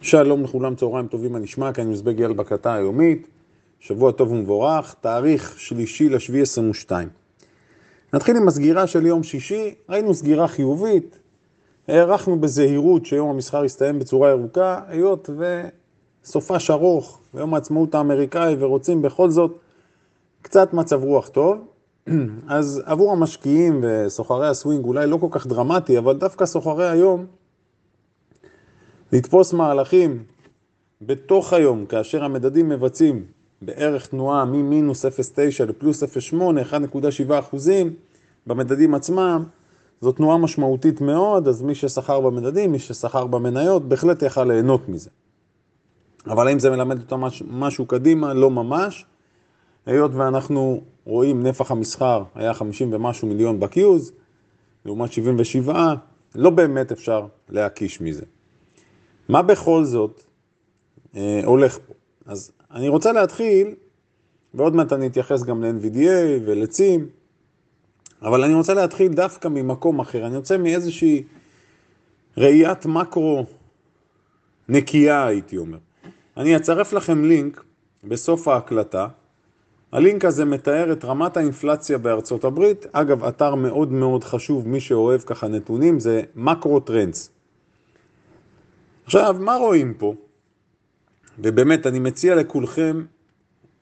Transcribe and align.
שלום 0.00 0.44
לכולם, 0.44 0.74
צהריים 0.74 1.06
טובים, 1.06 1.32
מה 1.32 1.38
נשמע? 1.38 1.72
כאן 1.72 1.90
מזבג 1.90 2.20
יל 2.20 2.32
בקלטה 2.32 2.74
היומית, 2.74 3.28
שבוע 3.80 4.12
טוב 4.12 4.32
ומבורך, 4.32 4.94
תאריך 5.00 5.54
שלישי 5.58 6.08
לשביעי 6.08 6.42
22. 6.42 7.08
נתחיל 8.12 8.36
עם 8.36 8.48
הסגירה 8.48 8.86
של 8.86 9.06
יום 9.06 9.22
שישי, 9.22 9.74
ראינו 9.88 10.14
סגירה 10.14 10.48
חיובית, 10.48 11.18
הערכנו 11.88 12.40
בזהירות 12.40 13.06
שיום 13.06 13.30
המסחר 13.30 13.64
יסתיים 13.64 13.98
בצורה 13.98 14.30
ירוקה, 14.30 14.80
היות 14.88 15.30
וסופש 16.24 16.70
ארוך, 16.70 17.20
ויום 17.34 17.54
העצמאות 17.54 17.94
האמריקאי, 17.94 18.56
ורוצים 18.58 19.02
בכל 19.02 19.30
זאת 19.30 19.58
קצת 20.42 20.72
מצב 20.74 21.04
רוח 21.04 21.28
טוב. 21.28 21.56
אז 22.48 22.82
עבור 22.84 23.12
המשקיעים 23.12 23.84
וסוחרי 23.84 24.48
הסווינג 24.48 24.84
אולי 24.84 25.06
לא 25.06 25.16
כל 25.16 25.28
כך 25.30 25.46
דרמטי, 25.46 25.98
אבל 25.98 26.16
דווקא 26.16 26.46
סוחרי 26.46 26.88
היום, 26.88 27.26
לתפוס 29.16 29.52
מהלכים 29.52 30.22
בתוך 31.02 31.52
היום, 31.52 31.86
כאשר 31.86 32.24
המדדים 32.24 32.68
מבצעים 32.68 33.24
בערך 33.62 34.06
תנועה 34.06 34.44
ממינוס 34.44 35.04
0.9 35.04 35.64
לפלוס 35.68 36.02
0.8, 36.02 36.36
1.7 37.28 37.38
אחוזים 37.38 37.94
במדדים 38.46 38.94
עצמם, 38.94 39.44
זו 40.00 40.12
תנועה 40.12 40.38
משמעותית 40.38 41.00
מאוד, 41.00 41.48
אז 41.48 41.62
מי 41.62 41.74
ששכר 41.74 42.20
במדדים, 42.20 42.72
מי 42.72 42.78
ששכר 42.78 43.26
במניות, 43.26 43.88
בהחלט 43.88 44.22
יכל 44.22 44.44
ליהנות 44.44 44.88
מזה. 44.88 45.10
אבל 46.26 46.48
האם 46.48 46.58
זה 46.58 46.70
מלמד 46.70 47.00
אותם 47.00 47.20
משהו 47.50 47.86
קדימה? 47.86 48.34
לא 48.34 48.50
ממש. 48.50 49.04
היות 49.86 50.10
ואנחנו 50.14 50.80
רואים 51.04 51.42
נפח 51.42 51.70
המסחר 51.70 52.22
היה 52.34 52.54
50 52.54 52.94
ומשהו 52.94 53.28
מיליון 53.28 53.60
בקיוז, 53.60 54.12
לעומת 54.84 55.12
77, 55.12 55.94
לא 56.34 56.50
באמת 56.50 56.92
אפשר 56.92 57.26
להקיש 57.48 58.00
מזה. 58.00 58.24
מה 59.28 59.42
בכל 59.42 59.84
זאת 59.84 60.22
אה, 61.16 61.40
הולך 61.44 61.78
פה? 61.86 61.94
אז 62.26 62.52
אני 62.70 62.88
רוצה 62.88 63.12
להתחיל, 63.12 63.74
ועוד 64.54 64.74
מעט 64.74 64.92
אני 64.92 65.06
אתייחס 65.06 65.42
גם 65.42 65.64
ל-NVDA 65.64 66.42
ולצים, 66.46 67.08
אבל 68.22 68.44
אני 68.44 68.54
רוצה 68.54 68.74
להתחיל 68.74 69.12
דווקא 69.12 69.48
ממקום 69.48 70.00
אחר. 70.00 70.26
אני 70.26 70.36
רוצה 70.36 70.58
מאיזושהי 70.58 71.22
ראיית 72.36 72.86
מקרו 72.86 73.46
נקייה, 74.68 75.26
הייתי 75.26 75.56
אומר. 75.56 75.78
אני 76.36 76.56
אצרף 76.56 76.92
לכם 76.92 77.24
לינק 77.24 77.64
בסוף 78.04 78.48
ההקלטה. 78.48 79.08
הלינק 79.92 80.24
הזה 80.24 80.44
מתאר 80.44 80.92
את 80.92 81.04
רמת 81.04 81.36
האינפלציה 81.36 81.98
בארצות 81.98 82.44
הברית. 82.44 82.86
אגב, 82.92 83.24
אתר 83.24 83.54
מאוד 83.54 83.92
מאוד 83.92 84.24
חשוב, 84.24 84.68
מי 84.68 84.80
שאוהב 84.80 85.20
ככה 85.20 85.48
נתונים, 85.48 86.00
זה 86.00 86.22
מקרו 86.34 86.80
טרנדס. 86.80 87.35
עכשיו, 89.06 89.36
מה 89.40 89.54
רואים 89.54 89.94
פה? 89.94 90.14
ובאמת, 91.38 91.86
אני 91.86 91.98
מציע 91.98 92.34
לכולכם 92.34 93.04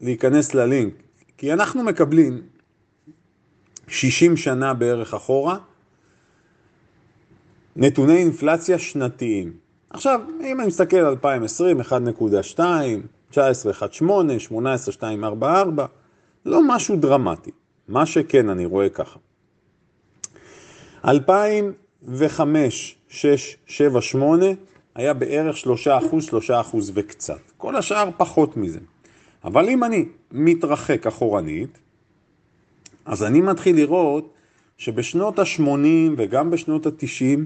להיכנס 0.00 0.54
ללינק, 0.54 0.94
כי 1.38 1.52
אנחנו 1.52 1.82
מקבלים 1.82 2.42
60 3.88 4.36
שנה 4.36 4.74
בערך 4.74 5.14
אחורה, 5.14 5.58
נתוני 7.76 8.16
אינפלציה 8.16 8.78
שנתיים. 8.78 9.52
עכשיו, 9.90 10.20
אם 10.40 10.60
אני 10.60 10.68
מסתכל 10.68 10.96
על 10.96 11.06
2020, 11.06 11.80
1.2, 11.80 11.86
19, 13.30 13.72
1.8, 13.72 14.38
18, 14.38 14.92
2, 14.92 15.24
4, 15.24 15.60
4, 15.60 15.86
לא 16.46 16.60
משהו 16.68 16.96
דרמטי. 16.96 17.50
מה 17.88 18.06
שכן, 18.06 18.48
אני 18.48 18.66
רואה 18.66 18.88
ככה. 18.88 19.18
2005, 21.04 22.96
6, 23.08 23.56
7, 23.66 24.00
8, 24.00 24.46
היה 24.94 25.14
בערך 25.14 25.56
3 25.56 25.88
אחוז, 25.88 26.24
3 26.24 26.50
אחוז 26.50 26.92
וקצת. 26.94 27.40
כל 27.56 27.76
השאר 27.76 28.10
פחות 28.16 28.56
מזה. 28.56 28.78
אבל 29.44 29.68
אם 29.68 29.84
אני 29.84 30.04
מתרחק 30.32 31.06
אחורנית, 31.06 31.78
אז 33.04 33.22
אני 33.22 33.40
מתחיל 33.40 33.76
לראות 33.76 34.32
שבשנות 34.78 35.38
ה-80 35.38 36.12
וגם 36.16 36.50
בשנות 36.50 36.86
ה-90 36.86 37.40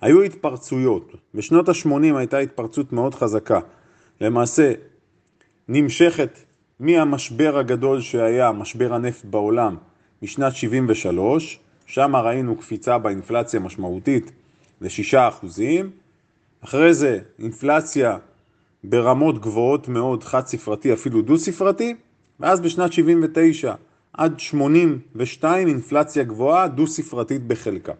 היו 0.00 0.22
התפרצויות. 0.22 1.12
בשנות 1.34 1.68
ה-80 1.68 2.16
הייתה 2.16 2.38
התפרצות 2.38 2.92
מאוד 2.92 3.14
חזקה. 3.14 3.60
למעשה 4.20 4.72
נמשכת 5.68 6.38
מהמשבר 6.80 7.58
הגדול 7.58 8.00
שהיה, 8.00 8.52
משבר 8.52 8.94
הנפט 8.94 9.24
בעולם, 9.24 9.76
משנת 10.22 10.54
73, 10.54 11.58
שם 11.86 12.16
ראינו 12.16 12.56
קפיצה 12.56 12.98
באינפלציה 12.98 13.60
משמעותית 13.60 14.32
ל-6 14.80 15.18
אחוזים, 15.18 15.90
אחרי 16.64 16.94
זה 16.94 17.18
אינפלציה 17.38 18.16
ברמות 18.84 19.40
גבוהות 19.40 19.88
מאוד, 19.88 20.24
חד 20.24 20.46
ספרתי, 20.46 20.92
אפילו 20.92 21.22
דו 21.22 21.38
ספרתי, 21.38 21.94
ואז 22.40 22.60
בשנת 22.60 22.92
79 22.92 23.74
עד 24.12 24.40
82 24.40 25.68
אינפלציה 25.68 26.24
גבוהה, 26.24 26.68
דו 26.68 26.86
ספרתית 26.86 27.46
בחלקה. 27.46 27.92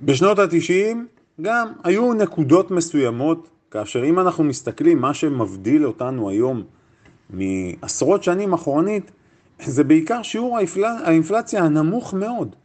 בשנות 0.00 0.38
ה-90 0.38 0.96
גם 1.40 1.72
היו 1.84 2.14
נקודות 2.14 2.70
מסוימות, 2.70 3.48
כאשר 3.70 4.04
אם 4.04 4.18
אנחנו 4.18 4.44
מסתכלים, 4.44 4.98
מה 4.98 5.14
שמבדיל 5.14 5.86
אותנו 5.86 6.30
היום 6.30 6.62
מעשרות 7.30 8.22
שנים 8.22 8.52
אחורנית, 8.52 9.10
זה 9.64 9.84
בעיקר 9.84 10.22
שיעור 10.22 10.58
האינפלציה 11.04 11.64
הנמוך 11.64 12.14
מאוד. 12.14 12.56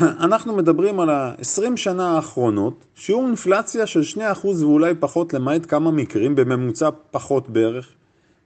אנחנו 0.00 0.56
מדברים 0.56 1.00
על 1.00 1.10
ה-20 1.10 1.76
שנה 1.76 2.16
האחרונות, 2.16 2.84
שיעור 2.94 3.26
אינפלציה 3.26 3.86
של 3.86 4.00
2% 4.16 4.46
ואולי 4.46 4.94
פחות, 5.00 5.34
למעט 5.34 5.66
כמה 5.68 5.90
מקרים, 5.90 6.34
בממוצע 6.34 6.88
פחות 7.10 7.48
בערך, 7.48 7.88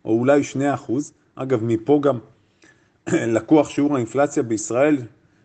או 0.04 0.18
אולי 0.18 0.40
2%. 0.88 0.92
אגב, 1.34 1.64
מפה 1.64 2.00
גם 2.02 2.18
לקוח 3.36 3.68
שיעור 3.68 3.94
האינפלציה 3.94 4.42
בישראל, 4.42 4.96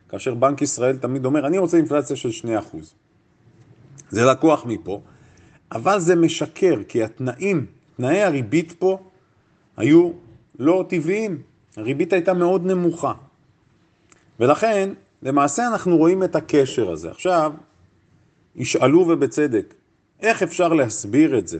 כאשר 0.09 0.33
בנק 0.33 0.61
ישראל 0.61 0.97
תמיד 0.97 1.25
אומר, 1.25 1.47
אני 1.47 1.57
רוצה 1.57 1.77
אינפלציה 1.77 2.15
של 2.15 2.29
2%. 2.73 2.77
זה 4.09 4.25
לקוח 4.25 4.65
מפה, 4.65 5.01
אבל 5.71 5.99
זה 5.99 6.15
משקר, 6.15 6.75
כי 6.87 7.03
התנאים, 7.03 7.65
תנאי 7.97 8.21
הריבית 8.21 8.71
פה 8.71 8.99
היו 9.77 10.11
לא 10.59 10.85
טבעיים. 10.89 11.41
הריבית 11.77 12.13
הייתה 12.13 12.33
מאוד 12.33 12.65
נמוכה. 12.65 13.13
ולכן, 14.39 14.89
למעשה 15.23 15.67
אנחנו 15.67 15.97
רואים 15.97 16.23
את 16.23 16.35
הקשר 16.35 16.91
הזה. 16.91 17.11
עכשיו, 17.11 17.53
ישאלו 18.55 18.99
ובצדק, 18.99 19.73
איך 20.21 20.43
אפשר 20.43 20.73
להסביר 20.73 21.37
את 21.37 21.47
זה? 21.47 21.59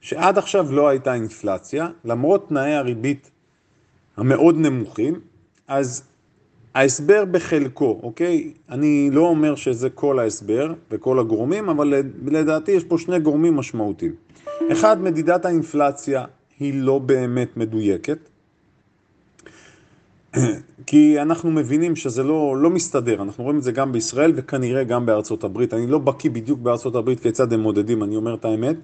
שעד 0.00 0.38
עכשיו 0.38 0.72
לא 0.72 0.88
הייתה 0.88 1.14
אינפלציה, 1.14 1.88
למרות 2.04 2.48
תנאי 2.48 2.74
הריבית 2.74 3.30
המאוד 4.16 4.56
נמוכים, 4.58 5.20
אז 5.68 6.02
ההסבר 6.74 7.24
בחלקו, 7.24 8.00
אוקיי? 8.02 8.52
אני 8.70 9.10
לא 9.12 9.20
אומר 9.20 9.54
שזה 9.54 9.90
כל 9.90 10.18
ההסבר 10.18 10.74
וכל 10.90 11.18
הגורמים, 11.18 11.68
אבל 11.68 11.94
לדעתי 12.26 12.72
יש 12.72 12.84
פה 12.84 12.98
שני 12.98 13.20
גורמים 13.20 13.56
משמעותיים. 13.56 14.14
אחד, 14.72 15.02
מדידת 15.02 15.44
האינפלציה 15.44 16.24
היא 16.58 16.74
לא 16.82 16.98
באמת 16.98 17.56
מדויקת. 17.56 18.18
כי 20.86 21.22
אנחנו 21.22 21.50
מבינים 21.50 21.96
שזה 21.96 22.22
לא, 22.22 22.56
לא 22.56 22.70
מסתדר, 22.70 23.22
אנחנו 23.22 23.44
רואים 23.44 23.58
את 23.58 23.62
זה 23.62 23.72
גם 23.72 23.92
בישראל 23.92 24.32
וכנראה 24.36 24.84
גם 24.84 25.06
בארצות 25.06 25.44
הברית. 25.44 25.74
אני 25.74 25.86
לא 25.86 25.98
בקיא 25.98 26.30
בדיוק 26.30 26.60
בארצות 26.60 26.94
הברית 26.94 27.20
כיצד 27.20 27.52
הם 27.52 27.60
מודדים, 27.60 28.02
אני 28.02 28.16
אומר 28.16 28.34
את 28.34 28.44
האמת, 28.44 28.76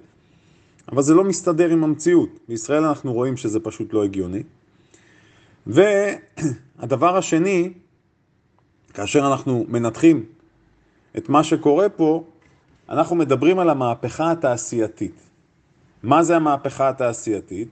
אבל 0.91 1.01
זה 1.01 1.13
לא 1.13 1.23
מסתדר 1.23 1.69
עם 1.69 1.83
המציאות. 1.83 2.29
בישראל 2.47 2.83
אנחנו 2.83 3.13
רואים 3.13 3.37
שזה 3.37 3.59
פשוט 3.59 3.93
לא 3.93 4.03
הגיוני. 4.03 4.43
והדבר 5.67 7.17
השני, 7.17 7.73
כאשר 8.93 9.27
אנחנו 9.27 9.65
מנתחים 9.69 10.25
את 11.17 11.29
מה 11.29 11.43
שקורה 11.43 11.89
פה, 11.89 12.23
אנחנו 12.89 13.15
מדברים 13.15 13.59
על 13.59 13.69
המהפכה 13.69 14.31
התעשייתית. 14.31 15.21
מה 16.03 16.23
זה 16.23 16.35
המהפכה 16.35 16.89
התעשייתית? 16.89 17.69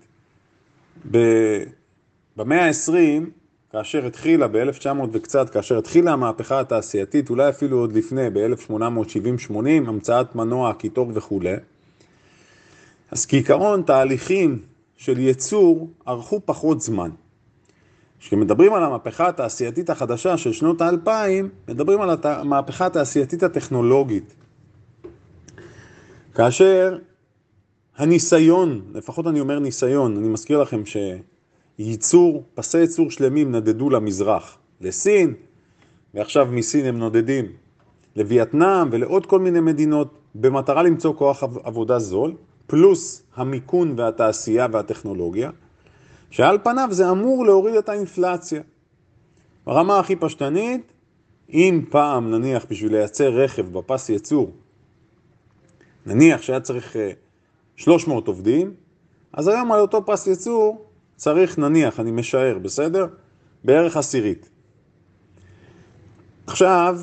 במאה 2.36 2.66
ה-20 2.66 3.43
כאשר 3.74 4.06
התחילה 4.06 4.48
ב-1900 4.48 4.88
וקצת, 5.12 5.50
כאשר 5.50 5.78
התחילה 5.78 6.12
המהפכה 6.12 6.60
התעשייתית, 6.60 7.30
אולי 7.30 7.50
אפילו 7.50 7.78
עוד 7.78 7.94
לפני, 7.94 8.30
ב-1870-80, 8.30 9.54
המצאת 9.88 10.36
מנוע, 10.36 10.74
קיטור 10.74 11.12
וכולי, 11.14 11.56
אז 13.12 13.26
כעיקרון 13.26 13.82
תהליכים 13.82 14.62
של 14.98 15.20
ייצור 15.20 15.90
ארכו 16.08 16.42
פחות 16.46 16.82
זמן. 16.82 17.10
כשמדברים 18.20 18.74
על 18.74 18.84
המהפכה 18.84 19.28
התעשייתית 19.28 19.90
החדשה 19.90 20.38
של 20.38 20.54
שנות 20.54 20.82
האלפיים, 20.82 21.50
מדברים 21.68 22.02
על 22.02 22.18
המהפכה 22.24 22.86
התעשייתית 22.86 23.44
הטכנולוגית. 23.44 24.36
כאשר 26.36 26.98
הניסיון, 27.98 28.82
לפחות 28.94 29.28
אני 29.28 29.40
אומר 29.40 29.60
ניסיון, 29.60 30.18
אני 30.18 30.28
מזכיר 30.28 30.62
לכם 30.62 30.86
ש... 30.86 30.98
ייצור, 31.80 32.44
פסי 32.56 32.78
ייצור 32.78 33.12
שלמים 33.12 33.52
נדדו 33.52 33.90
למזרח, 33.90 34.58
לסין, 34.82 35.34
ועכשיו 36.14 36.48
מסין 36.52 36.86
הם 36.86 36.98
נודדים 36.98 37.46
לווייטנאם 38.16 38.88
ולעוד 38.92 39.26
כל 39.26 39.40
מיני 39.40 39.60
מדינות 39.60 40.20
במטרה 40.36 40.84
למצוא 40.84 41.14
כוח 41.16 41.44
עבודה 41.64 42.00
זול, 42.00 42.34
פלוס 42.68 43.24
המיכון 43.36 44.00
והתעשייה 44.00 44.68
והטכנולוגיה, 44.72 45.50
שעל 46.30 46.58
פניו 46.64 46.88
זה 46.92 47.12
אמור 47.12 47.46
להוריד 47.46 47.76
את 47.76 47.90
האינפלציה. 47.90 48.62
ברמה 49.66 50.00
הכי 50.00 50.16
פשטנית, 50.16 50.82
אם 51.50 51.86
פעם 51.90 52.32
נניח 52.32 52.66
בשביל 52.70 52.92
לייצר 52.92 53.30
רכב 53.30 53.74
בפס 53.74 54.10
ייצור, 54.10 54.52
נניח 56.06 56.42
שהיה 56.42 56.60
צריך 56.60 56.96
300 57.76 58.28
אה, 58.28 58.32
עובדים, 58.32 58.74
אז 59.34 59.48
היום 59.48 59.72
על 59.72 59.80
אותו 59.80 60.06
פס 60.06 60.28
ייצור 60.28 60.86
צריך 61.16 61.58
נניח, 61.60 62.00
אני 62.00 62.12
משער, 62.12 62.58
בסדר? 62.62 63.08
בערך 63.64 63.98
עשירית. 63.98 64.50
עכשיו, 66.48 67.00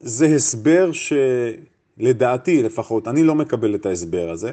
זה 0.00 0.26
הסבר 0.26 0.90
שלדעתי 0.92 2.62
לפחות, 2.62 3.08
אני 3.08 3.24
לא 3.24 3.34
מקבל 3.34 3.74
את 3.74 3.86
ההסבר 3.86 4.30
הזה, 4.30 4.52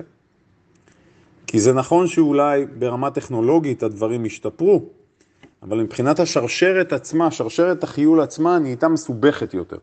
כי 1.48 1.60
זה 1.60 1.74
נכון 1.74 2.08
שאולי 2.08 2.66
ברמה 2.66 3.12
טכנולוגית 3.12 3.84
הדברים 3.84 4.26
השתפרו, 4.26 4.86
אבל 5.64 5.78
מבחינת 5.78 6.20
השרשרת 6.20 6.94
עצמה, 6.94 7.32
שרשרת 7.32 7.84
החיול 7.84 8.22
עצמה 8.22 8.60
נהייתה 8.60 8.88
מסובכת 8.88 9.54
יותר. 9.54 9.78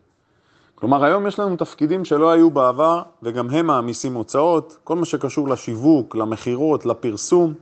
כלומר, 0.74 1.04
היום 1.04 1.26
יש 1.26 1.38
לנו 1.38 1.56
תפקידים 1.56 2.04
שלא 2.04 2.30
היו 2.30 2.50
בעבר, 2.50 3.02
וגם 3.22 3.50
הם 3.50 3.66
מעמיסים 3.66 4.14
הוצאות, 4.14 4.78
כל 4.84 4.96
מה 4.96 5.04
שקשור 5.04 5.48
לשיווק, 5.48 6.16
למכירות, 6.16 6.86
לפרסום, 6.86 7.54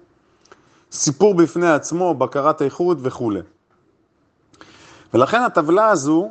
סיפור 0.95 1.35
בפני 1.35 1.71
עצמו, 1.71 2.15
בקרת 2.15 2.63
איכות 2.63 2.99
וכו'. 3.01 3.33
ולכן 5.15 5.43
הטבלה 5.43 5.89
הזו 5.89 6.31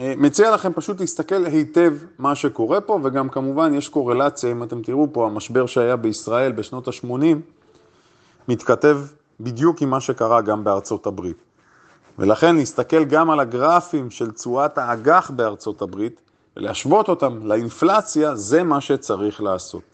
אה, 0.00 0.14
מציע 0.16 0.50
לכם 0.50 0.72
פשוט 0.72 1.00
להסתכל 1.00 1.46
היטב 1.46 1.94
מה 2.18 2.34
שקורה 2.34 2.80
פה, 2.80 2.98
וגם 3.02 3.28
כמובן 3.28 3.74
יש 3.74 3.88
קורלציה, 3.88 4.52
אם 4.52 4.62
אתם 4.62 4.82
תראו 4.82 5.08
פה, 5.12 5.26
המשבר 5.26 5.66
שהיה 5.66 5.96
בישראל 5.96 6.52
בשנות 6.52 6.88
ה-80, 6.88 7.36
מתכתב 8.48 8.98
בדיוק 9.40 9.82
עם 9.82 9.90
מה 9.90 10.00
שקרה 10.00 10.40
גם 10.40 10.64
בארצות 10.64 11.06
הברית. 11.06 11.42
ולכן 12.18 12.56
להסתכל 12.56 13.04
גם 13.04 13.30
על 13.30 13.40
הגרפים 13.40 14.10
של 14.10 14.30
תשואת 14.30 14.78
האג"ח 14.78 15.30
בארצות 15.30 15.82
הברית 15.82 16.20
ולהשוות 16.56 17.08
אותם 17.08 17.46
לאינפלציה, 17.46 18.36
זה 18.36 18.62
מה 18.62 18.80
שצריך 18.80 19.42
לעשות. 19.42 19.91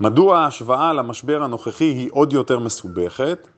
מדוע 0.00 0.38
ההשוואה 0.38 0.92
למשבר 0.92 1.42
הנוכחי 1.42 1.84
היא 1.84 2.10
עוד 2.12 2.32
יותר 2.32 2.58
מסובכת? 2.58 3.48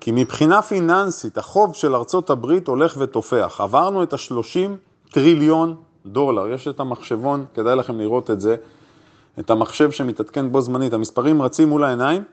כי 0.00 0.12
מבחינה 0.12 0.62
פיננסית 0.62 1.38
החוב 1.38 1.74
של 1.74 1.94
ארצות 1.94 2.30
הברית 2.30 2.68
הולך 2.68 2.96
ותופח. 2.98 3.60
עברנו 3.60 4.02
את 4.02 4.12
ה-30 4.12 4.70
טריליון 5.10 5.76
דולר. 6.06 6.48
יש 6.48 6.68
את 6.68 6.80
המחשבון, 6.80 7.44
כדאי 7.54 7.76
לכם 7.76 7.98
לראות 7.98 8.30
את 8.30 8.40
זה, 8.40 8.56
את 9.38 9.50
המחשב 9.50 9.90
שמתעדכן 9.90 10.52
בו 10.52 10.60
זמנית. 10.60 10.92
המספרים 10.92 11.42
רצים 11.42 11.68
מול 11.68 11.84
העיניים 11.84 12.24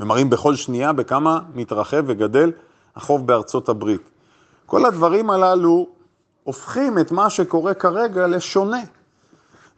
ומראים 0.00 0.30
בכל 0.30 0.54
שנייה 0.54 0.92
בכמה 0.92 1.40
מתרחב 1.54 2.04
וגדל 2.06 2.52
החוב 2.96 3.26
בארצות 3.26 3.68
הברית. 3.68 4.02
כל 4.66 4.86
הדברים 4.86 5.30
הללו 5.30 5.86
הופכים 6.44 6.98
את 6.98 7.12
מה 7.12 7.30
שקורה 7.30 7.74
כרגע 7.74 8.26
לשונה. 8.26 8.82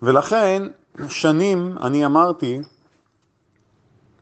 ולכן, 0.02 0.62
שנים 1.08 1.79
אני 1.82 2.06
אמרתי, 2.06 2.61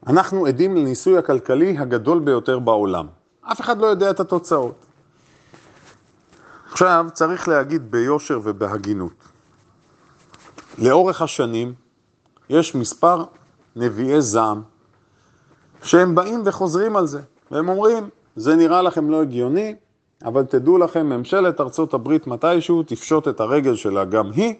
אנחנו 0.06 0.46
עדים 0.46 0.76
לניסוי 0.76 1.18
הכלכלי 1.18 1.78
הגדול 1.78 2.18
ביותר 2.18 2.58
בעולם. 2.58 3.06
אף 3.42 3.60
אחד 3.60 3.78
לא 3.78 3.86
יודע 3.86 4.10
את 4.10 4.20
התוצאות. 4.20 4.74
עכשיו, 6.70 7.06
צריך 7.12 7.48
להגיד 7.48 7.90
ביושר 7.90 8.40
ובהגינות. 8.42 9.12
לאורך 10.78 11.22
השנים 11.22 11.74
יש 12.50 12.74
מספר 12.74 13.24
נביאי 13.76 14.20
זעם 14.20 14.62
שהם 15.82 16.14
באים 16.14 16.42
וחוזרים 16.44 16.96
על 16.96 17.06
זה, 17.06 17.20
והם 17.50 17.68
אומרים, 17.68 18.08
זה 18.36 18.56
נראה 18.56 18.82
לכם 18.82 19.10
לא 19.10 19.22
הגיוני, 19.22 19.74
אבל 20.24 20.44
תדעו 20.44 20.78
לכם, 20.78 21.06
ממשלת 21.06 21.60
ארצות 21.60 21.94
הברית 21.94 22.26
מתישהו 22.26 22.82
תפשוט 22.82 23.28
את 23.28 23.40
הרגל 23.40 23.76
שלה 23.76 24.04
גם 24.04 24.32
היא, 24.32 24.54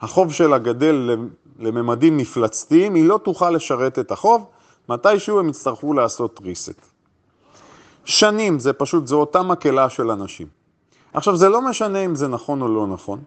החוב 0.00 0.32
שלה 0.32 0.58
גדל 0.58 1.16
לממדים 1.58 2.16
מפלצתיים, 2.16 2.94
היא 2.94 3.08
לא 3.08 3.20
תוכל 3.24 3.50
לשרת 3.50 3.98
את 3.98 4.10
החוב, 4.10 4.46
מתישהו 4.88 5.38
הם 5.38 5.48
יצטרכו 5.48 5.92
לעשות 5.92 6.40
reset. 6.40 6.82
שנים, 8.04 8.58
זה 8.58 8.72
פשוט, 8.72 9.06
זו 9.06 9.20
אותה 9.20 9.42
מקהלה 9.42 9.90
של 9.90 10.10
אנשים. 10.10 10.46
עכשיו, 11.12 11.36
זה 11.36 11.48
לא 11.48 11.62
משנה 11.62 11.98
אם 11.98 12.14
זה 12.14 12.28
נכון 12.28 12.62
או 12.62 12.68
לא 12.68 12.86
נכון, 12.86 13.20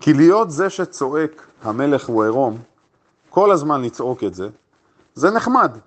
כי 0.00 0.12
להיות 0.12 0.50
זה 0.50 0.70
שצועק, 0.70 1.46
המלך 1.62 2.08
הוא 2.08 2.24
עירום, 2.24 2.58
כל 3.30 3.50
הזמן 3.50 3.82
לצעוק 3.82 4.24
את 4.24 4.34
זה, 4.34 4.48
זה 5.14 5.30
נחמד. 5.30 5.78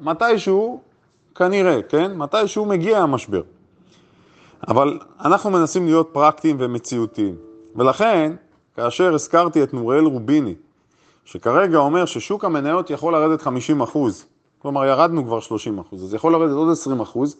מתישהו 0.00 0.80
כנראה, 1.34 1.82
כן? 1.82 2.16
מתי 2.16 2.48
שהוא 2.48 2.66
מגיע 2.66 2.98
המשבר. 2.98 3.42
אבל 4.68 4.98
אנחנו 5.24 5.50
מנסים 5.50 5.86
להיות 5.86 6.08
פרקטיים 6.12 6.56
ומציאותיים. 6.60 7.34
ולכן, 7.76 8.32
כאשר 8.76 9.14
הזכרתי 9.14 9.62
את 9.62 9.74
נוראל 9.74 10.04
רוביני, 10.04 10.54
שכרגע 11.24 11.78
אומר 11.78 12.04
ששוק 12.04 12.44
המניות 12.44 12.90
יכול 12.90 13.12
לרדת 13.12 13.42
50 13.42 13.80
אחוז, 13.80 14.26
כלומר 14.58 14.84
ירדנו 14.84 15.24
כבר 15.24 15.40
30 15.40 15.78
אחוז, 15.78 16.04
אז 16.04 16.14
יכול 16.14 16.32
לרדת 16.32 16.54
עוד 16.54 16.70
20 16.70 17.00
אחוז, 17.00 17.36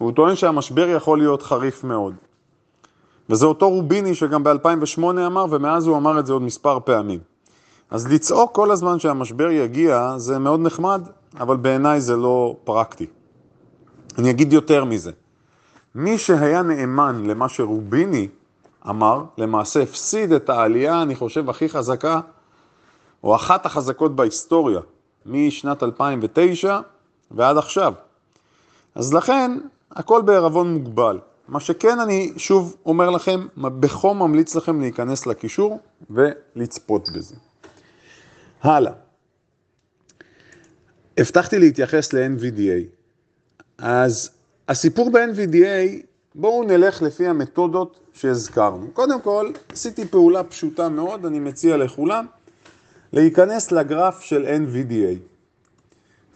והוא 0.00 0.12
טוען 0.12 0.36
שהמשבר 0.36 0.88
יכול 0.88 1.18
להיות 1.18 1.42
חריף 1.42 1.84
מאוד. 1.84 2.14
וזה 3.30 3.46
אותו 3.46 3.68
רוביני 3.68 4.14
שגם 4.14 4.44
ב-2008 4.44 5.00
אמר, 5.26 5.46
ומאז 5.50 5.86
הוא 5.86 5.96
אמר 5.96 6.18
את 6.18 6.26
זה 6.26 6.32
עוד 6.32 6.42
מספר 6.42 6.78
פעמים. 6.84 7.20
אז 7.90 8.12
לצעוק 8.12 8.54
כל 8.54 8.70
הזמן 8.70 8.98
שהמשבר 8.98 9.50
יגיע 9.50 10.14
זה 10.16 10.38
מאוד 10.38 10.60
נחמד, 10.60 11.08
אבל 11.40 11.56
בעיניי 11.56 12.00
זה 12.00 12.16
לא 12.16 12.56
פרקטי. 12.64 13.06
אני 14.18 14.30
אגיד 14.30 14.52
יותר 14.52 14.84
מזה. 14.84 15.10
מי 15.94 16.18
שהיה 16.18 16.62
נאמן 16.62 17.22
למה 17.26 17.48
שרוביני 17.48 18.28
אמר, 18.88 19.24
למעשה 19.38 19.82
הפסיד 19.82 20.32
את 20.32 20.50
העלייה, 20.50 21.02
אני 21.02 21.14
חושב, 21.14 21.50
הכי 21.50 21.68
חזקה, 21.68 22.20
או 23.24 23.36
אחת 23.36 23.66
החזקות 23.66 24.16
בהיסטוריה, 24.16 24.80
משנת 25.26 25.82
2009 25.82 26.80
ועד 27.30 27.58
עכשיו. 27.58 27.94
אז 28.94 29.14
לכן, 29.14 29.58
הכל 29.90 30.22
בערבון 30.22 30.74
מוגבל. 30.74 31.18
מה 31.48 31.60
שכן, 31.60 32.00
אני 32.00 32.32
שוב 32.36 32.76
אומר 32.86 33.10
לכם, 33.10 33.46
בחום 33.56 34.18
ממליץ 34.18 34.54
לכם 34.54 34.80
להיכנס 34.80 35.26
לקישור 35.26 35.80
ולצפות 36.10 37.08
בזה. 37.14 37.34
הלאה. 38.62 38.92
הבטחתי 41.18 41.58
להתייחס 41.58 42.12
ל-NVDA. 42.12 42.86
אז 43.78 44.30
הסיפור 44.68 45.10
ב-NVDA, 45.10 46.06
בואו 46.34 46.62
נלך 46.62 47.02
לפי 47.02 47.26
המתודות 47.26 48.00
שהזכרנו. 48.12 48.86
קודם 48.92 49.20
כל, 49.20 49.50
עשיתי 49.72 50.04
פעולה 50.04 50.44
פשוטה 50.44 50.88
מאוד, 50.88 51.26
אני 51.26 51.38
מציע 51.40 51.76
לכולם, 51.76 52.26
להיכנס 53.12 53.72
לגרף 53.72 54.20
של 54.20 54.46
NVDA. 54.46 55.18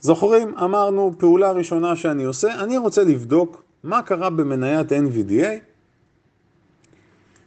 זוכרים, 0.00 0.58
אמרנו, 0.58 1.12
פעולה 1.18 1.52
ראשונה 1.52 1.96
שאני 1.96 2.24
עושה, 2.24 2.64
אני 2.64 2.78
רוצה 2.78 3.04
לבדוק 3.04 3.62
מה 3.82 4.02
קרה 4.02 4.30
במניית 4.30 4.92
NVDA 4.92 5.46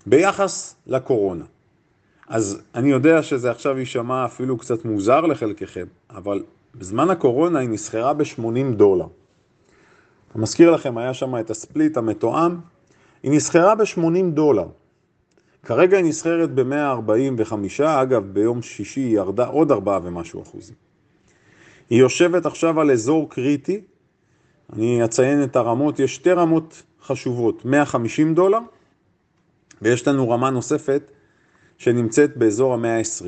ביחס 0.05 0.75
לקורונה. 0.87 1.45
אז 2.27 2.61
אני 2.75 2.91
יודע 2.91 3.23
שזה 3.23 3.51
עכשיו 3.51 3.79
יישמע 3.79 4.25
אפילו 4.25 4.57
קצת 4.57 4.85
מוזר 4.85 5.21
לחלקכם, 5.21 5.85
אבל 6.09 6.43
בזמן 6.75 7.09
הקורונה 7.09 7.59
היא 7.59 7.69
נסחרה 7.69 8.13
ב-80 8.13 8.75
דולר. 8.75 9.07
אני 10.35 10.43
מזכיר 10.43 10.71
לכם, 10.71 10.97
היה 10.97 11.13
שם 11.13 11.39
את 11.39 11.49
הספליט 11.49 11.97
המתואם, 11.97 12.55
היא 13.23 13.31
נסחרה 13.31 13.75
ב-80 13.75 14.31
דולר. 14.33 14.67
כרגע 15.63 15.97
היא 15.97 16.05
נסחרת 16.05 16.49
ב-145, 16.55 17.83
אגב, 17.83 18.23
ביום 18.33 18.61
שישי 18.61 18.99
היא 18.99 19.15
ירדה 19.15 19.45
עוד 19.45 19.71
4 19.71 19.99
ומשהו 20.03 20.41
אחוזים. 20.41 20.75
היא 21.89 21.99
יושבת 21.99 22.45
עכשיו 22.45 22.79
על 22.79 22.91
אזור 22.91 23.29
קריטי, 23.29 23.81
אני 24.73 25.05
אציין 25.05 25.43
את 25.43 25.55
הרמות, 25.55 25.99
יש 25.99 26.15
שתי 26.15 26.31
רמות 26.31 26.83
חשובות, 27.01 27.65
150 27.65 28.35
דולר, 28.35 28.59
ויש 29.81 30.07
לנו 30.07 30.29
רמה 30.29 30.49
נוספת 30.49 31.11
שנמצאת 31.77 32.37
באזור 32.37 32.73
ה-120. 32.73 33.25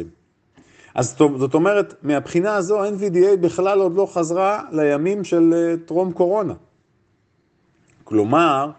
אז 0.96 1.16
זאת 1.18 1.54
אומרת, 1.54 1.94
מהבחינה 2.04 2.56
הזו, 2.56 2.86
NVDA 2.86 3.38
בכלל 3.42 3.80
עוד 3.80 3.96
לא 3.96 4.08
חזרה 4.14 4.64
לימים 4.72 5.24
של 5.24 5.54
אה, 5.54 5.76
טרום 5.86 6.14
קורונה. 6.14 6.54
כלומר, 8.12 8.70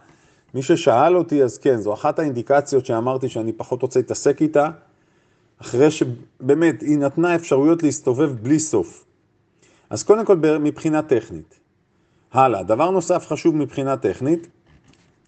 מי 0.54 0.62
ששאל 0.62 1.16
אותי, 1.16 1.42
אז 1.42 1.58
כן, 1.58 1.76
זו 1.76 1.94
אחת 1.94 2.18
האינדיקציות 2.18 2.86
שאמרתי 2.86 3.28
שאני 3.28 3.52
פחות 3.52 3.82
רוצה 3.82 3.98
להתעסק 3.98 4.42
איתה, 4.42 4.70
אחרי 5.60 5.90
שבאמת 5.90 6.82
היא 6.82 6.98
נתנה 6.98 7.34
אפשרויות 7.34 7.82
להסתובב 7.82 8.32
בלי 8.42 8.58
סוף. 8.58 9.04
אז 9.90 10.02
קודם 10.02 10.24
כל 10.24 10.36
מבחינה 10.60 11.02
טכנית. 11.02 11.58
הלאה, 12.32 12.62
דבר 12.62 12.90
נוסף 12.90 13.26
חשוב 13.26 13.56
מבחינה 13.56 13.96
טכנית, 13.96 14.48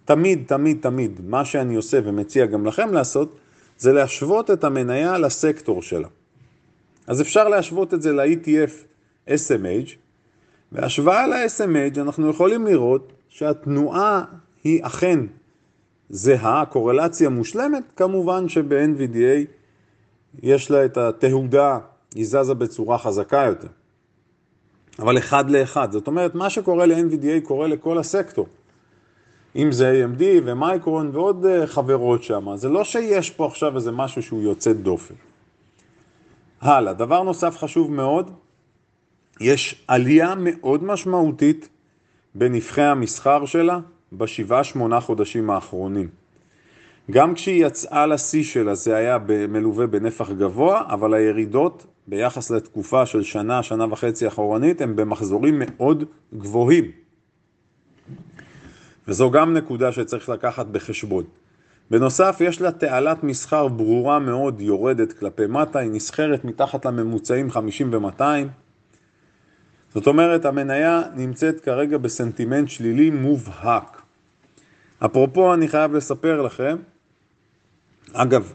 תמיד, 0.05 0.43
תמיד, 0.47 0.77
תמיד, 0.81 1.21
מה 1.23 1.45
שאני 1.45 1.75
עושה 1.75 1.99
ומציע 2.03 2.45
גם 2.45 2.65
לכם 2.65 2.93
לעשות, 2.93 3.35
זה 3.77 3.93
להשוות 3.93 4.51
את 4.51 4.63
המניה 4.63 5.17
לסקטור 5.17 5.81
שלה. 5.81 6.07
אז 7.07 7.21
אפשר 7.21 7.47
להשוות 7.49 7.93
את 7.93 8.01
זה 8.01 8.13
ל-ETF 8.13 8.71
SMH, 9.27 9.89
בהשוואה 10.71 11.27
ל-SMH 11.27 12.01
אנחנו 12.01 12.29
יכולים 12.29 12.65
לראות 12.65 13.13
שהתנועה 13.35 14.23
היא 14.63 14.85
אכן 14.85 15.19
זהה, 16.09 16.65
קורלציה 16.65 17.29
מושלמת, 17.29 17.83
כמובן 17.95 18.49
שב-NVDA 18.49 19.47
יש 20.43 20.71
לה 20.71 20.85
את 20.85 20.97
התהודה, 20.97 21.79
היא 22.15 22.25
זזה 22.25 22.53
בצורה 22.53 22.97
חזקה 22.97 23.43
יותר. 23.47 23.67
אבל 24.99 25.17
אחד 25.17 25.49
לאחד, 25.49 25.91
זאת 25.91 26.07
אומרת, 26.07 26.35
מה 26.35 26.49
שקורה 26.49 26.85
ל-NVDA 26.85 27.41
קורה 27.43 27.67
לכל 27.67 27.97
הסקטור. 27.97 28.47
אם 29.55 29.71
זה 29.71 30.05
AMD 30.05 30.23
ומייקרון 30.45 31.09
ועוד 31.13 31.45
אה, 31.45 31.67
חברות 31.67 32.23
שם, 32.23 32.55
זה 32.55 32.69
לא 32.69 32.83
שיש 32.83 33.29
פה 33.29 33.45
עכשיו 33.45 33.75
איזה 33.75 33.91
משהו 33.91 34.23
שהוא 34.23 34.41
יוצא 34.41 34.73
דופן. 34.73 35.15
הלאה, 36.61 36.93
דבר 36.93 37.23
נוסף 37.23 37.57
חשוב 37.57 37.91
מאוד, 37.91 38.31
יש 39.41 39.85
עלייה 39.87 40.33
מאוד 40.37 40.83
משמעותית 40.83 41.69
בנבחי 42.35 42.81
המסחר 42.81 43.45
שלה 43.45 43.79
בשבעה 44.13 44.63
שמונה 44.63 44.99
חודשים 44.99 45.49
האחרונים. 45.49 46.07
גם 47.11 47.33
כשהיא 47.33 47.65
יצאה 47.65 48.05
לשיא 48.05 48.43
שלה 48.43 48.75
זה 48.75 48.95
היה 48.95 49.17
מלווה 49.49 49.87
בנפח 49.87 50.31
גבוה, 50.31 50.81
אבל 50.87 51.13
הירידות 51.13 51.85
ביחס 52.07 52.51
לתקופה 52.51 53.05
של 53.05 53.23
שנה, 53.23 53.63
שנה 53.63 53.85
וחצי 53.91 54.27
אחורנית, 54.27 54.81
הם 54.81 54.95
במחזורים 54.95 55.61
מאוד 55.65 56.03
גבוהים. 56.33 56.91
וזו 59.07 59.31
גם 59.31 59.53
נקודה 59.53 59.91
שצריך 59.91 60.29
לקחת 60.29 60.65
בחשבון. 60.65 61.23
בנוסף, 61.91 62.37
יש 62.39 62.61
לה 62.61 62.71
תעלת 62.71 63.23
מסחר 63.23 63.67
ברורה 63.67 64.19
מאוד, 64.19 64.61
יורדת 64.61 65.13
כלפי 65.13 65.47
מטה, 65.47 65.79
היא 65.79 65.91
נסחרת 65.91 66.45
מתחת 66.45 66.85
לממוצעים 66.85 67.51
50 67.51 67.93
ו-200. 67.93 68.21
זאת 69.95 70.07
אומרת, 70.07 70.45
המניה 70.45 71.01
נמצאת 71.15 71.61
כרגע 71.61 71.97
בסנטימנט 71.97 72.69
שלילי 72.69 73.09
מובהק. 73.09 74.01
אפרופו, 75.05 75.53
אני 75.53 75.67
חייב 75.67 75.93
לספר 75.93 76.41
לכם, 76.41 76.77
אגב, 78.13 78.53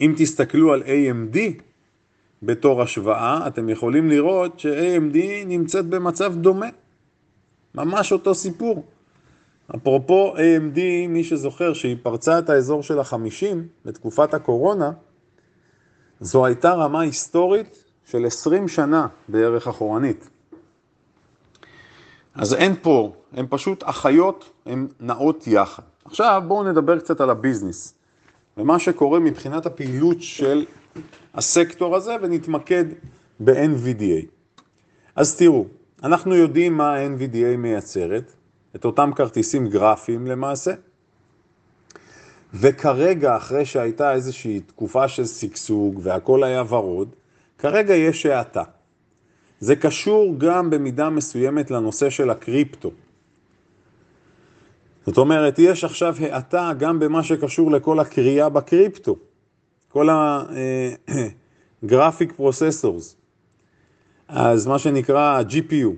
אם 0.00 0.14
תסתכלו 0.16 0.72
על 0.72 0.82
AMD 0.82 1.38
בתור 2.42 2.82
השוואה, 2.82 3.46
אתם 3.46 3.68
יכולים 3.68 4.08
לראות 4.10 4.60
ש-AMD 4.60 5.16
נמצאת 5.46 5.86
במצב 5.86 6.34
דומה. 6.36 6.68
ממש 7.74 8.12
אותו 8.12 8.34
סיפור. 8.34 8.84
אפרופו 9.76 10.34
AMD, 10.36 10.78
מי 11.08 11.24
שזוכר 11.24 11.72
שהיא 11.72 11.96
פרצה 12.02 12.38
את 12.38 12.50
האזור 12.50 12.82
של 12.82 12.98
החמישים 12.98 13.66
בתקופת 13.84 14.34
הקורונה, 14.34 14.90
זו 16.20 16.46
הייתה 16.46 16.72
רמה 16.72 17.00
היסטורית 17.00 17.84
של 18.04 18.26
20 18.26 18.68
שנה 18.68 19.06
בערך 19.28 19.68
אחורנית. 19.68 20.35
אז 22.36 22.54
אין 22.54 22.74
פה, 22.82 23.12
הן 23.32 23.46
פשוט 23.50 23.84
אחיות, 23.86 24.50
הן 24.66 24.86
נעות 25.00 25.46
יחד. 25.46 25.82
עכשיו 26.04 26.42
בואו 26.46 26.62
נדבר 26.62 26.98
קצת 26.98 27.20
על 27.20 27.30
הביזנס 27.30 27.94
ומה 28.56 28.78
שקורה 28.78 29.20
מבחינת 29.20 29.66
הפעילות 29.66 30.22
של 30.22 30.64
הסקטור 31.34 31.96
הזה 31.96 32.16
ונתמקד 32.22 32.84
ב-NVDA. 33.40 34.26
אז 35.16 35.36
תראו, 35.36 35.66
אנחנו 36.02 36.34
יודעים 36.34 36.76
מה 36.76 36.96
ה-NVDA 36.96 37.56
מייצרת, 37.58 38.32
את 38.76 38.84
אותם 38.84 39.10
כרטיסים 39.16 39.68
גרפיים 39.68 40.26
למעשה, 40.26 40.72
וכרגע, 42.54 43.36
אחרי 43.36 43.64
שהייתה 43.64 44.12
איזושהי 44.12 44.60
תקופה 44.60 45.08
של 45.08 45.26
שגשוג 45.26 46.00
והכל 46.02 46.44
היה 46.44 46.62
ורוד, 46.68 47.08
כרגע 47.58 47.94
יש 47.94 48.26
האטה. 48.26 48.62
זה 49.60 49.76
קשור 49.76 50.34
גם 50.38 50.70
במידה 50.70 51.10
מסוימת 51.10 51.70
לנושא 51.70 52.10
של 52.10 52.30
הקריפטו. 52.30 52.90
זאת 55.06 55.18
אומרת, 55.18 55.58
יש 55.58 55.84
עכשיו 55.84 56.14
האטה 56.20 56.72
גם 56.78 56.98
במה 56.98 57.22
שקשור 57.22 57.70
לכל 57.70 58.00
הקריאה 58.00 58.48
בקריפטו, 58.48 59.16
כל 59.88 60.08
ה-graphic 60.08 61.10
processors, 62.40 63.14
אז 64.28 64.66
מה 64.66 64.78
שנקרא 64.78 65.42
GPU. 65.48 65.90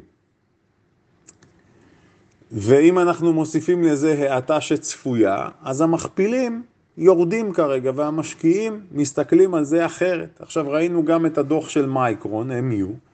ואם 2.52 2.98
אנחנו 2.98 3.32
מוסיפים 3.32 3.82
לזה 3.82 4.32
האטה 4.32 4.60
שצפויה, 4.60 5.48
אז 5.62 5.80
המכפילים 5.80 6.62
יורדים 6.98 7.52
כרגע 7.52 7.92
והמשקיעים 7.94 8.80
מסתכלים 8.92 9.54
על 9.54 9.64
זה 9.64 9.86
אחרת. 9.86 10.40
עכשיו 10.40 10.70
ראינו 10.70 11.04
גם 11.04 11.26
את 11.26 11.38
הדוח 11.38 11.68
של 11.68 11.86
מייקרון, 11.86 12.50
MU, 12.50 13.07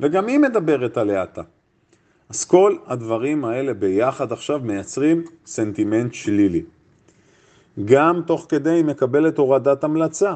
וגם 0.00 0.26
היא 0.26 0.38
מדברת 0.38 0.96
על 0.96 1.10
האטה. 1.10 1.42
אז 2.28 2.44
כל 2.44 2.76
הדברים 2.86 3.44
האלה 3.44 3.74
ביחד 3.74 4.32
עכשיו 4.32 4.60
מייצרים 4.62 5.24
סנטימנט 5.46 6.14
שלילי. 6.14 6.62
גם 7.84 8.22
תוך 8.26 8.46
כדי 8.48 8.70
היא 8.70 8.84
מקבלת 8.84 9.38
הורדת 9.38 9.84
המלצה. 9.84 10.34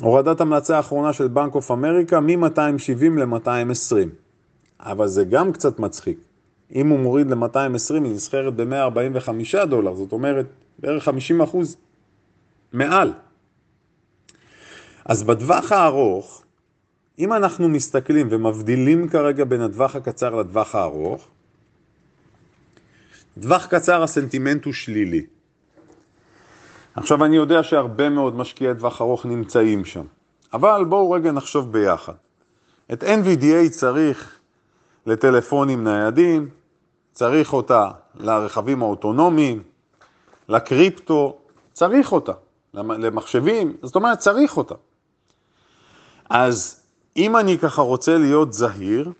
הורדת 0.00 0.40
המלצה 0.40 0.76
האחרונה 0.76 1.12
של 1.12 1.28
בנק 1.28 1.54
אוף 1.54 1.70
אמריקה 1.70 2.20
מ-270 2.20 3.20
ל-220. 3.20 4.08
אבל 4.80 5.08
זה 5.08 5.24
גם 5.24 5.52
קצת 5.52 5.78
מצחיק. 5.78 6.18
אם 6.74 6.88
הוא 6.88 6.98
מוריד 6.98 7.30
ל-220 7.30 7.94
היא 7.94 8.00
נסחרת 8.00 8.54
ב-145 8.56 9.66
דולר, 9.66 9.94
זאת 9.94 10.12
אומרת 10.12 10.46
בערך 10.78 11.04
50 11.04 11.40
אחוז 11.40 11.76
מעל. 12.72 13.12
אז 15.04 15.22
בטווח 15.22 15.72
הארוך, 15.72 16.42
אם 17.18 17.32
אנחנו 17.32 17.68
מסתכלים 17.68 18.28
ומבדילים 18.30 19.08
כרגע 19.08 19.44
בין 19.44 19.60
הטווח 19.60 19.96
הקצר 19.96 20.34
לטווח 20.34 20.74
הארוך, 20.74 21.28
טווח 23.40 23.66
קצר 23.66 24.02
הסנטימנט 24.02 24.64
הוא 24.64 24.72
שלילי. 24.72 25.26
עכשיו 26.94 27.24
אני 27.24 27.36
יודע 27.36 27.62
שהרבה 27.62 28.08
מאוד 28.08 28.36
משקיעי 28.36 28.74
טווח 28.74 29.00
ארוך 29.00 29.26
נמצאים 29.26 29.84
שם, 29.84 30.04
אבל 30.52 30.84
בואו 30.84 31.10
רגע 31.10 31.32
נחשוב 31.32 31.72
ביחד. 31.72 32.12
את 32.92 33.02
NVDA 33.02 33.70
צריך 33.70 34.38
לטלפונים 35.06 35.84
ניידים, 35.84 36.48
צריך 37.12 37.52
אותה 37.52 37.90
לרכבים 38.14 38.82
האוטונומיים, 38.82 39.62
לקריפטו, 40.48 41.38
צריך 41.72 42.12
אותה, 42.12 42.32
למחשבים, 42.74 43.76
זאת 43.82 43.94
אומרת 43.94 44.18
צריך 44.18 44.56
אותה. 44.56 44.74
אז 46.30 46.85
אם 47.16 47.36
אני 47.36 47.58
ככה 47.58 47.82
רוצה 47.82 48.18
להיות 48.18 48.52
זהיר, 48.52 49.12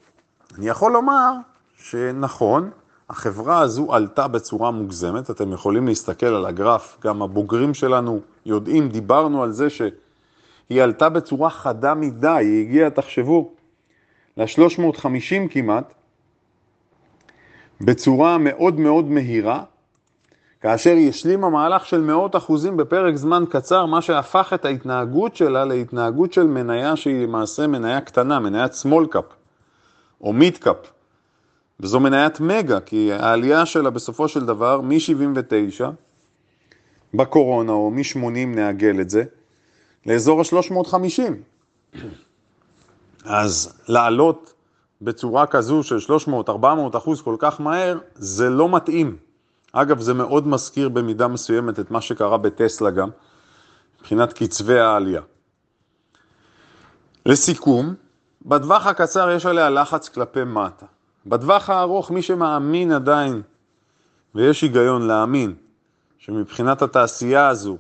אני 0.59 0.69
יכול 0.69 0.93
לומר 0.93 1.33
שנכון, 1.79 2.71
החברה 3.11 3.61
הזו 3.61 3.95
עלתה 3.95 4.29
בצורה 4.29 4.71
מוגזמת, 4.71 5.31
אתם 5.31 5.53
יכולים 5.53 5.89
להסתכל 5.89 6.27
על 6.27 6.47
הגרף, 6.47 6.99
גם 7.05 7.23
הבוגרים 7.23 7.75
שלנו 7.75 8.21
יודעים, 8.47 8.89
דיברנו 8.89 9.43
על 9.43 9.53
זה 9.53 9.71
שהיא 9.71 10.83
עלתה 10.83 11.09
בצורה 11.09 11.51
חדה 11.51 11.95
מדי, 11.95 12.29
היא 12.29 12.67
הגיעה, 12.67 12.91
תחשבו, 12.91 13.53
ל-350 14.37 15.49
כמעט, 15.51 15.95
בצורה 17.81 18.39
מאוד 18.39 18.81
מאוד 18.81 19.05
מהירה, 19.05 19.63
כאשר 20.61 20.91
היא 20.91 21.09
השלימה 21.09 21.51
מהלך 21.51 21.87
של 21.87 22.01
מאות 22.01 22.37
אחוזים 22.37 22.77
בפרק 22.77 23.17
זמן 23.17 23.45
קצר, 23.51 23.87
מה 23.87 24.03
שהפך 24.03 24.53
את 24.55 24.65
ההתנהגות 24.65 25.37
שלה 25.37 25.65
להתנהגות 25.65 26.33
של 26.33 26.47
מניה 26.47 26.97
שהיא 26.97 27.23
למעשה 27.23 27.67
מניה 27.67 28.01
קטנה, 28.01 28.41
מניית 28.41 28.73
small 28.73 29.15
cap 29.15 29.35
או 30.21 30.33
mid 30.33 30.65
cap. 30.65 30.89
וזו 31.81 32.01
מניית 32.01 32.41
מגה, 32.41 32.81
כי 32.81 33.13
העלייה 33.13 33.67
שלה 33.67 33.91
בסופו 33.91 34.29
של 34.29 34.47
דבר 34.47 34.81
מ-79 34.81 35.85
בקורונה, 37.15 37.73
או 37.73 37.91
מ-80 37.91 38.47
נעגל 38.47 39.01
את 39.01 39.11
זה, 39.11 39.25
לאזור 40.07 40.41
ה-350. 40.41 41.21
אז 43.25 43.81
לעלות 43.89 44.53
בצורה 45.03 45.47
כזו 45.47 45.83
של 45.83 45.99
300-400 46.49 46.97
אחוז 46.97 47.23
כל 47.23 47.37
כך 47.39 47.61
מהר, 47.61 47.99
זה 48.15 48.51
לא 48.51 48.69
מתאים. 48.69 49.26
אגב, 49.83 50.01
זה 50.01 50.15
מאוד 50.15 50.49
מזכיר 50.49 50.89
במידה 50.89 51.29
מסוימת 51.29 51.81
את 51.81 51.91
מה 51.91 52.01
שקרה 52.01 52.39
בטסלה 52.39 52.91
גם, 52.91 53.09
מבחינת 54.01 54.33
קצבי 54.33 54.79
העלייה. 54.79 55.23
לסיכום, 57.27 57.95
בטווח 58.47 58.87
הקצר 58.87 59.31
יש 59.31 59.47
עליה 59.47 59.71
לחץ 59.71 60.09
כלפי 60.09 60.45
מטה. 60.45 60.87
בטווח 61.27 61.71
הארוך, 61.71 62.11
מי 62.11 62.23
שמאמין 62.23 62.93
עדיין, 62.93 63.43
ויש 64.35 64.63
היגיון 64.63 65.03
להאמין, 65.03 65.55
שמבחינת 66.19 66.83
התעשייה 66.83 67.49
הזו, 67.49 67.77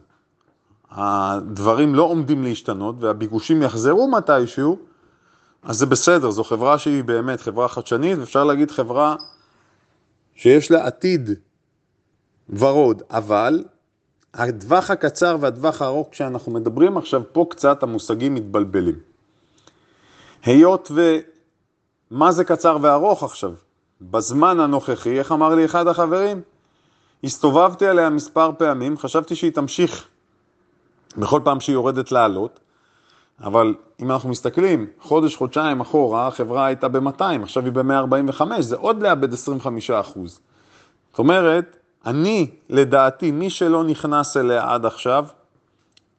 הדברים 0.90 1.94
לא 1.94 2.02
עומדים 2.02 2.42
להשתנות 2.42 2.94
והביקושים 3.00 3.62
יחזרו 3.62 4.10
מתישהו, 4.10 4.78
אז 5.62 5.78
זה 5.78 5.86
בסדר, 5.86 6.30
זו 6.30 6.44
חברה 6.44 6.78
שהיא 6.78 7.04
באמת 7.04 7.40
חברה 7.40 7.68
חדשנית, 7.68 8.18
ואפשר 8.18 8.44
להגיד 8.44 8.70
חברה 8.70 9.16
שיש 10.34 10.70
לה 10.70 10.86
עתיד 10.86 11.30
ורוד, 12.50 13.02
אבל 13.10 13.64
הטווח 14.34 14.90
הקצר 14.90 15.36
והטווח 15.40 15.82
הארוך, 15.82 16.08
כשאנחנו 16.10 16.52
מדברים 16.52 16.96
עכשיו, 16.96 17.22
פה 17.32 17.46
קצת 17.50 17.82
המושגים 17.82 18.34
מתבלבלים. 18.34 18.98
היות 20.44 20.90
ומה 22.10 22.32
זה 22.32 22.44
קצר 22.44 22.78
וארוך 22.82 23.22
עכשיו? 23.22 23.52
בזמן 24.00 24.60
הנוכחי, 24.60 25.18
איך 25.18 25.32
אמר 25.32 25.54
לי 25.54 25.64
אחד 25.64 25.86
החברים? 25.86 26.40
הסתובבתי 27.24 27.86
עליה 27.86 28.10
מספר 28.10 28.50
פעמים, 28.58 28.98
חשבתי 28.98 29.36
שהיא 29.36 29.52
תמשיך 29.52 30.08
בכל 31.16 31.40
פעם 31.44 31.60
שהיא 31.60 31.74
יורדת 31.74 32.12
לעלות, 32.12 32.60
אבל 33.40 33.74
אם 34.02 34.10
אנחנו 34.10 34.28
מסתכלים, 34.28 34.86
חודש, 35.00 35.36
חודשיים 35.36 35.80
אחורה, 35.80 36.26
החברה 36.26 36.66
הייתה 36.66 36.88
ב-200, 36.88 37.42
עכשיו 37.42 37.64
היא 37.64 37.72
ב-145, 37.72 38.60
זה 38.60 38.76
עוד 38.76 39.02
לאבד 39.02 39.32
25 39.32 39.90
אחוז. 39.90 40.40
זאת 41.10 41.18
אומרת, 41.18 41.76
אני, 42.06 42.50
לדעתי, 42.68 43.30
מי 43.30 43.50
שלא 43.50 43.84
נכנס 43.84 44.36
אליה 44.36 44.72
עד 44.72 44.86
עכשיו, 44.86 45.26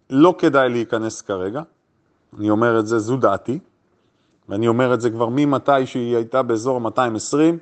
לא 0.09 0.35
כדאי 0.37 0.69
להיכנס 0.69 1.21
כרגע. 1.21 1.61
אני 2.39 2.49
אומר 2.49 2.79
את 2.79 2.87
זה, 2.87 2.99
זו 2.99 3.17
דעתי. 3.17 3.59
ואני 4.49 4.67
אומר 4.67 4.93
את 4.93 5.01
זה 5.01 5.09
כבר 5.09 5.29
ממתי 5.29 5.85
שהיא 5.85 6.15
הייתה 6.15 6.41
באזור 6.41 6.81
220. 6.81 7.57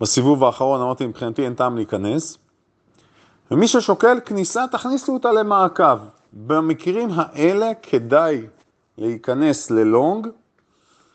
בסיבוב 0.00 0.44
האחרון 0.44 0.80
אמרתי, 0.80 1.06
מבחינתי 1.06 1.44
אין 1.44 1.54
טעם 1.54 1.76
להיכנס. 1.76 2.38
ומי 3.50 3.68
ששוקל 3.68 4.20
כניסה, 4.24 4.64
תכניסו 4.72 5.12
אותה 5.14 5.32
למעקב. 5.32 5.98
במקרים 6.32 7.08
האלה 7.14 7.70
כדאי 7.82 8.46
להיכנס 8.98 9.70
ללונג, 9.70 10.28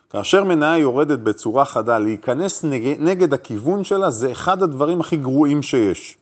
כאשר 0.09 0.43
מניה 0.43 0.77
יורדת 0.77 1.19
בצורה 1.19 1.65
חדה, 1.65 1.99
להיכנס 1.99 2.63
נגד, 2.63 2.95
נגד 2.99 3.33
הכיוון 3.33 3.83
שלה, 3.83 4.09
זה 4.09 4.31
אחד 4.31 4.63
הדברים 4.63 5.01
הכי 5.01 5.17
גרועים 5.17 5.61
שיש. 5.61 6.17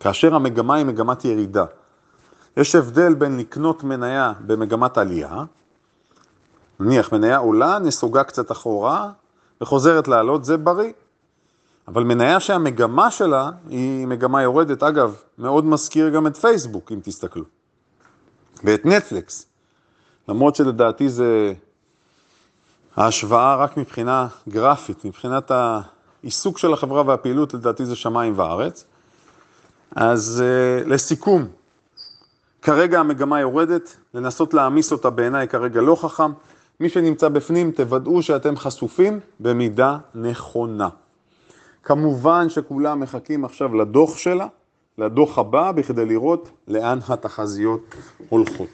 כאשר 0.00 0.34
המגמה 0.34 0.74
היא 0.74 0.86
מגמת 0.86 1.24
ירידה. 1.24 1.64
יש 2.56 2.74
הבדל 2.74 3.14
בין 3.14 3.38
לקנות 3.38 3.84
מניה 3.84 4.32
במגמת 4.40 4.98
עלייה, 4.98 5.44
נניח 6.80 7.12
מניה 7.12 7.36
עולה, 7.36 7.78
נסוגה 7.78 8.24
קצת 8.24 8.52
אחורה 8.52 9.10
וחוזרת 9.60 10.08
לעלות, 10.08 10.44
זה 10.44 10.56
בריא. 10.56 10.92
אבל 11.88 12.04
מניה 12.04 12.40
שהמגמה 12.40 13.10
שלה 13.10 13.50
היא 13.68 14.06
מגמה 14.06 14.42
יורדת, 14.42 14.82
אגב, 14.82 15.16
מאוד 15.38 15.64
מזכיר 15.64 16.08
גם 16.08 16.26
את 16.26 16.36
פייסבוק, 16.36 16.92
אם 16.92 17.00
תסתכלו, 17.02 17.44
ואת 18.64 18.86
נטפליקס, 18.86 19.46
למרות 20.28 20.56
שלדעתי 20.56 21.08
זה 21.08 21.52
ההשוואה 22.96 23.56
רק 23.56 23.76
מבחינה 23.76 24.26
גרפית, 24.48 25.04
מבחינת 25.04 25.50
העיסוק 25.50 26.58
של 26.58 26.72
החברה 26.72 27.02
והפעילות, 27.06 27.54
לדעתי 27.54 27.86
זה 27.86 27.96
שמיים 27.96 28.32
וארץ. 28.36 28.84
אז 29.96 30.42
uh, 30.44 30.88
לסיכום, 30.88 31.46
כרגע 32.62 33.00
המגמה 33.00 33.40
יורדת, 33.40 33.96
לנסות 34.14 34.54
להעמיס 34.54 34.92
אותה 34.92 35.10
בעיניי 35.10 35.48
כרגע 35.48 35.80
לא 35.80 35.96
חכם. 35.96 36.32
מי 36.80 36.88
שנמצא 36.88 37.28
בפנים, 37.28 37.70
תוודאו 37.70 38.22
שאתם 38.22 38.56
חשופים 38.56 39.20
במידה 39.40 39.98
נכונה. 40.14 40.88
כמובן 41.82 42.48
שכולם 42.48 43.00
מחכים 43.00 43.44
עכשיו 43.44 43.74
לדוח 43.74 44.18
שלה, 44.18 44.46
לדוח 44.98 45.38
הבא, 45.38 45.72
בכדי 45.72 46.04
לראות 46.04 46.50
לאן 46.68 46.98
התחזיות 47.08 47.94
הולכות. 48.28 48.68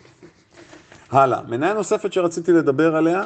הלאה, 1.11 1.41
מניה 1.49 1.75
נוספת 1.75 2.13
שרציתי 2.13 2.53
לדבר 2.53 2.97
עליה, 2.97 3.25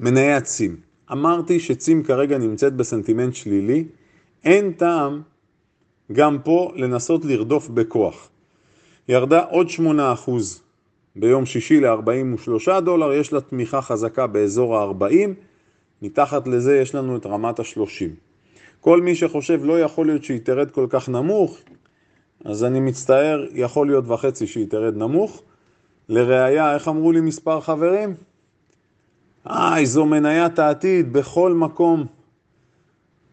מניה 0.00 0.40
צים. 0.40 0.76
אמרתי 1.12 1.60
שצים 1.60 2.02
כרגע 2.02 2.38
נמצאת 2.38 2.72
בסנטימנט 2.72 3.34
שלילי, 3.34 3.84
אין 4.44 4.72
טעם 4.72 5.22
גם 6.12 6.38
פה 6.44 6.72
לנסות 6.76 7.24
לרדוף 7.24 7.68
בכוח. 7.68 8.28
ירדה 9.08 9.44
עוד 9.44 9.66
8% 10.26 10.30
ביום 11.16 11.46
שישי 11.46 11.80
ל-43 11.80 12.80
דולר, 12.80 13.12
יש 13.12 13.32
לה 13.32 13.40
תמיכה 13.40 13.82
חזקה 13.82 14.26
באזור 14.26 14.78
ה-40, 14.78 15.28
מתחת 16.02 16.48
לזה 16.48 16.78
יש 16.78 16.94
לנו 16.94 17.16
את 17.16 17.26
רמת 17.26 17.60
ה-30. 17.60 18.10
כל 18.80 19.00
מי 19.00 19.14
שחושב 19.14 19.60
לא 19.64 19.80
יכול 19.80 20.06
להיות 20.06 20.24
שהיא 20.24 20.40
תרד 20.44 20.70
כל 20.70 20.86
כך 20.90 21.08
נמוך, 21.08 21.58
אז 22.44 22.64
אני 22.64 22.80
מצטער, 22.80 23.46
יכול 23.52 23.86
להיות 23.86 24.04
וחצי 24.08 24.46
שהיא 24.46 24.66
תרד 24.66 24.96
נמוך. 24.96 25.42
לראיה, 26.08 26.74
איך 26.74 26.88
אמרו 26.88 27.12
לי 27.12 27.20
מספר 27.20 27.60
חברים? 27.60 28.14
איי, 29.46 29.86
זו 29.86 30.06
מניית 30.06 30.58
העתיד, 30.58 31.12
בכל 31.12 31.52
מקום 31.52 32.06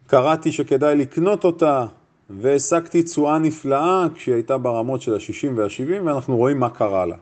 קראתי 0.06 0.52
שכדאי 0.52 0.96
לקנות 0.96 1.44
אותה, 1.44 1.86
והעסקתי 2.30 3.02
תשואה 3.02 3.38
נפלאה 3.38 4.06
כשהיא 4.14 4.34
הייתה 4.34 4.58
ברמות 4.58 5.02
של 5.02 5.14
ה-60 5.14 5.48
וה-70, 5.56 6.02
ואנחנו 6.04 6.36
רואים 6.36 6.60
מה 6.60 6.70
קרה 6.70 7.06
לה. 7.06 7.16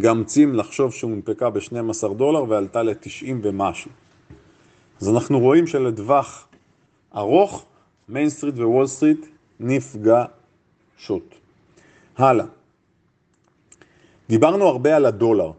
גם 0.00 0.24
צים 0.24 0.54
לחשוב 0.54 0.92
שהונפקה 0.92 1.50
ב-12 1.50 2.14
דולר 2.16 2.44
ועלתה 2.48 2.82
ל-90 2.82 3.32
ומשהו. 3.42 3.90
אז 5.00 5.08
אנחנו 5.08 5.40
רואים 5.40 5.66
שלטווח 5.66 6.48
ארוך, 7.16 7.64
Main 8.08 8.30
Street 8.30 8.54
ווול 8.54 8.86
סטריט 8.86 9.26
נפגשות. 9.60 11.34
הלאה. 12.16 12.44
דיברנו 14.28 14.64
הרבה 14.64 14.96
על 14.96 15.06
הדולר, 15.06 15.52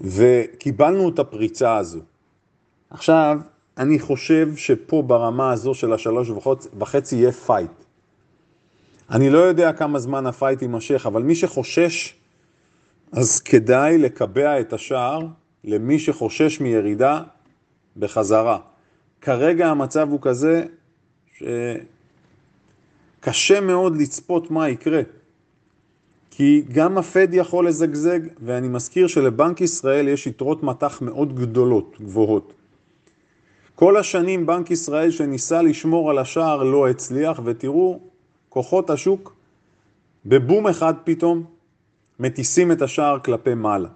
וקיבלנו 0.00 1.08
את 1.08 1.18
הפריצה 1.18 1.76
הזו. 1.76 2.00
עכשיו, 2.90 3.38
אני 3.78 3.98
חושב 3.98 4.56
שפה 4.56 5.02
ברמה 5.02 5.52
הזו 5.52 5.74
של 5.74 5.92
השלוש 5.92 6.30
וחצי 6.78 7.16
יהיה 7.16 7.32
fight. 7.32 7.70
אני 9.10 9.30
לא 9.30 9.38
יודע 9.38 9.72
כמה 9.72 9.98
זמן 9.98 10.26
הפייט 10.26 10.62
יימשך, 10.62 11.06
אבל 11.06 11.22
מי 11.22 11.34
שחושש, 11.34 12.14
אז 13.12 13.40
כדאי 13.40 13.98
לקבע 13.98 14.60
את 14.60 14.72
השער 14.72 15.26
למי 15.64 15.98
שחושש 15.98 16.60
מירידה 16.60 17.22
בחזרה. 17.96 18.58
כרגע 19.20 19.68
המצב 19.68 20.08
הוא 20.10 20.18
כזה 20.22 20.64
שקשה 23.20 23.60
מאוד 23.60 23.96
לצפות 23.96 24.50
מה 24.50 24.68
יקרה. 24.68 25.00
כי 26.40 26.62
גם 26.72 26.98
הפד 26.98 27.28
יכול 27.32 27.68
לזגזג, 27.68 28.20
ואני 28.42 28.68
מזכיר 28.68 29.06
שלבנק 29.06 29.60
ישראל 29.60 30.08
יש 30.08 30.26
יתרות 30.26 30.62
מטח 30.62 31.02
מאוד 31.02 31.34
גדולות, 31.34 31.96
גבוהות. 32.00 32.52
כל 33.74 33.96
השנים 33.96 34.46
בנק 34.46 34.70
ישראל 34.70 35.10
שניסה 35.10 35.62
לשמור 35.62 36.10
על 36.10 36.18
השער 36.18 36.62
לא 36.62 36.88
הצליח, 36.88 37.40
ותראו, 37.44 38.00
כוחות 38.48 38.90
השוק 38.90 39.34
בבום 40.26 40.66
אחד 40.66 40.94
פתאום 41.04 41.44
מטיסים 42.20 42.72
את 42.72 42.82
השער 42.82 43.18
כלפי 43.18 43.54
מעלה. 43.54 43.88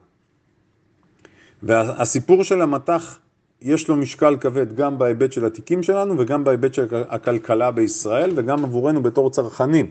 והסיפור 1.62 2.44
של 2.44 2.62
המטח 2.62 3.18
יש 3.62 3.88
לו 3.88 3.96
משקל 3.96 4.36
כבד 4.40 4.76
גם 4.76 4.98
בהיבט 4.98 5.32
של 5.32 5.44
התיקים 5.44 5.82
שלנו 5.82 6.14
וגם 6.18 6.44
בהיבט 6.44 6.74
של 6.74 6.86
הכלכלה 7.08 7.70
בישראל 7.70 8.30
וגם 8.36 8.64
עבורנו 8.64 9.02
בתור 9.02 9.30
צרכנים. 9.30 9.90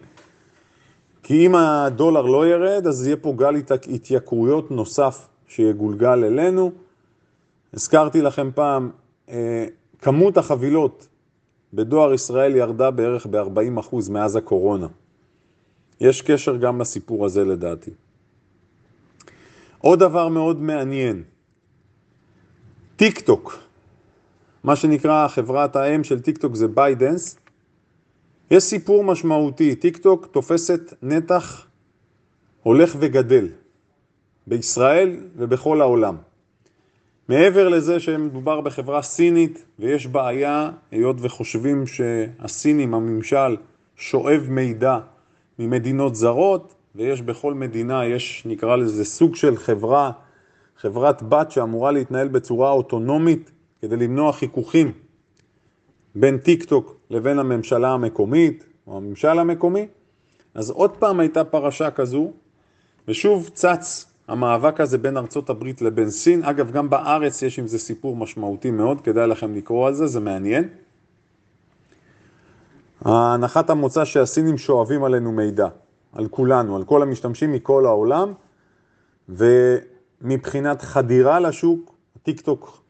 כי 1.23 1.45
אם 1.45 1.55
הדולר 1.55 2.21
לא 2.21 2.47
ירד, 2.47 2.87
אז 2.87 3.07
יהיה 3.07 3.17
פה 3.17 3.33
גל 3.37 3.55
התייקרויות 3.93 4.71
נוסף 4.71 5.27
שיגולגל 5.47 6.23
אלינו. 6.23 6.71
הזכרתי 7.73 8.21
לכם 8.21 8.49
פעם, 8.55 8.89
אה, 9.29 9.65
כמות 10.01 10.37
החבילות 10.37 11.07
בדואר 11.73 12.13
ישראל 12.13 12.55
ירדה 12.55 12.91
בערך 12.91 13.25
ב-40% 13.25 14.09
מאז 14.09 14.35
הקורונה. 14.35 14.87
יש 16.01 16.21
קשר 16.21 16.55
גם 16.55 16.81
לסיפור 16.81 17.25
הזה 17.25 17.45
לדעתי. 17.45 17.91
עוד 19.77 19.99
דבר 19.99 20.27
מאוד 20.27 20.61
מעניין, 20.61 21.23
טיק 22.95 23.19
טוק, 23.19 23.59
מה 24.63 24.75
שנקרא 24.75 25.27
חברת 25.27 25.75
האם 25.75 26.03
של 26.03 26.19
טיק 26.19 26.37
טוק 26.37 26.55
זה 26.55 26.67
בייטדאנס, 26.67 27.37
יש 28.53 28.63
סיפור 28.63 29.03
משמעותי, 29.03 29.75
טיק 29.75 29.97
טוק 29.97 30.25
תופסת 30.25 30.93
נתח 31.01 31.67
הולך 32.63 32.95
וגדל 32.99 33.47
בישראל 34.47 35.17
ובכל 35.35 35.81
העולם. 35.81 36.17
מעבר 37.29 37.69
לזה 37.69 37.99
שמדובר 37.99 38.61
בחברה 38.61 39.01
סינית 39.01 39.65
ויש 39.79 40.07
בעיה, 40.07 40.71
היות 40.91 41.15
וחושבים 41.19 41.87
שהסינים, 41.87 42.93
הממשל, 42.93 43.57
שואב 43.95 44.45
מידע 44.49 44.99
ממדינות 45.59 46.15
זרות, 46.15 46.75
ויש 46.95 47.21
בכל 47.21 47.53
מדינה, 47.53 48.05
יש 48.05 48.43
נקרא 48.45 48.75
לזה 48.75 49.05
סוג 49.05 49.35
של 49.35 49.57
חברה, 49.57 50.11
חברת 50.77 51.23
בת 51.23 51.51
שאמורה 51.51 51.91
להתנהל 51.91 52.27
בצורה 52.27 52.71
אוטונומית 52.71 53.51
כדי 53.81 53.95
למנוע 53.95 54.33
חיכוכים 54.33 54.91
בין 56.15 56.37
טיק 56.37 56.63
טוק 56.63 56.95
לבין 57.13 57.39
הממשלה 57.39 57.91
המקומית 57.91 58.63
או 58.87 58.97
הממשל 58.97 59.39
המקומי. 59.39 59.87
אז 60.53 60.69
עוד 60.69 60.91
פעם 60.91 61.19
הייתה 61.19 61.43
פרשה 61.43 61.91
כזו, 61.91 62.31
ושוב 63.07 63.49
צץ 63.53 64.05
המאבק 64.27 64.79
הזה 64.79 64.97
בין 64.97 65.17
ארצות 65.17 65.49
הברית 65.49 65.81
לבין 65.81 66.09
סין. 66.09 66.43
אגב, 66.43 66.71
גם 66.71 66.89
בארץ 66.89 67.41
יש 67.41 67.59
עם 67.59 67.67
זה 67.67 67.79
סיפור 67.79 68.15
משמעותי 68.15 68.71
מאוד, 68.71 69.01
כדאי 69.01 69.27
לכם 69.27 69.55
לקרוא 69.55 69.87
על 69.87 69.93
זה, 69.93 70.07
זה 70.07 70.19
מעניין. 70.19 70.69
הנחת 73.01 73.69
המוצא 73.69 74.05
שהסינים 74.05 74.57
שואבים 74.57 75.03
עלינו 75.03 75.31
מידע, 75.31 75.67
על 76.13 76.27
כולנו, 76.27 76.75
על 76.75 76.83
כל 76.83 77.01
המשתמשים 77.01 77.51
מכל 77.51 77.85
העולם, 77.85 78.33
ומבחינת 79.29 80.81
חדירה 80.81 81.39
לשוק, 81.39 81.95
טיק 82.23 82.41
טוק 82.41 82.82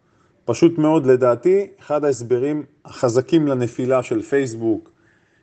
פשוט 0.45 0.77
מאוד 0.77 1.05
לדעתי, 1.05 1.67
אחד 1.79 2.05
ההסברים 2.05 2.63
החזקים 2.85 3.47
לנפילה 3.47 4.03
של 4.03 4.21
פייסבוק, 4.21 4.91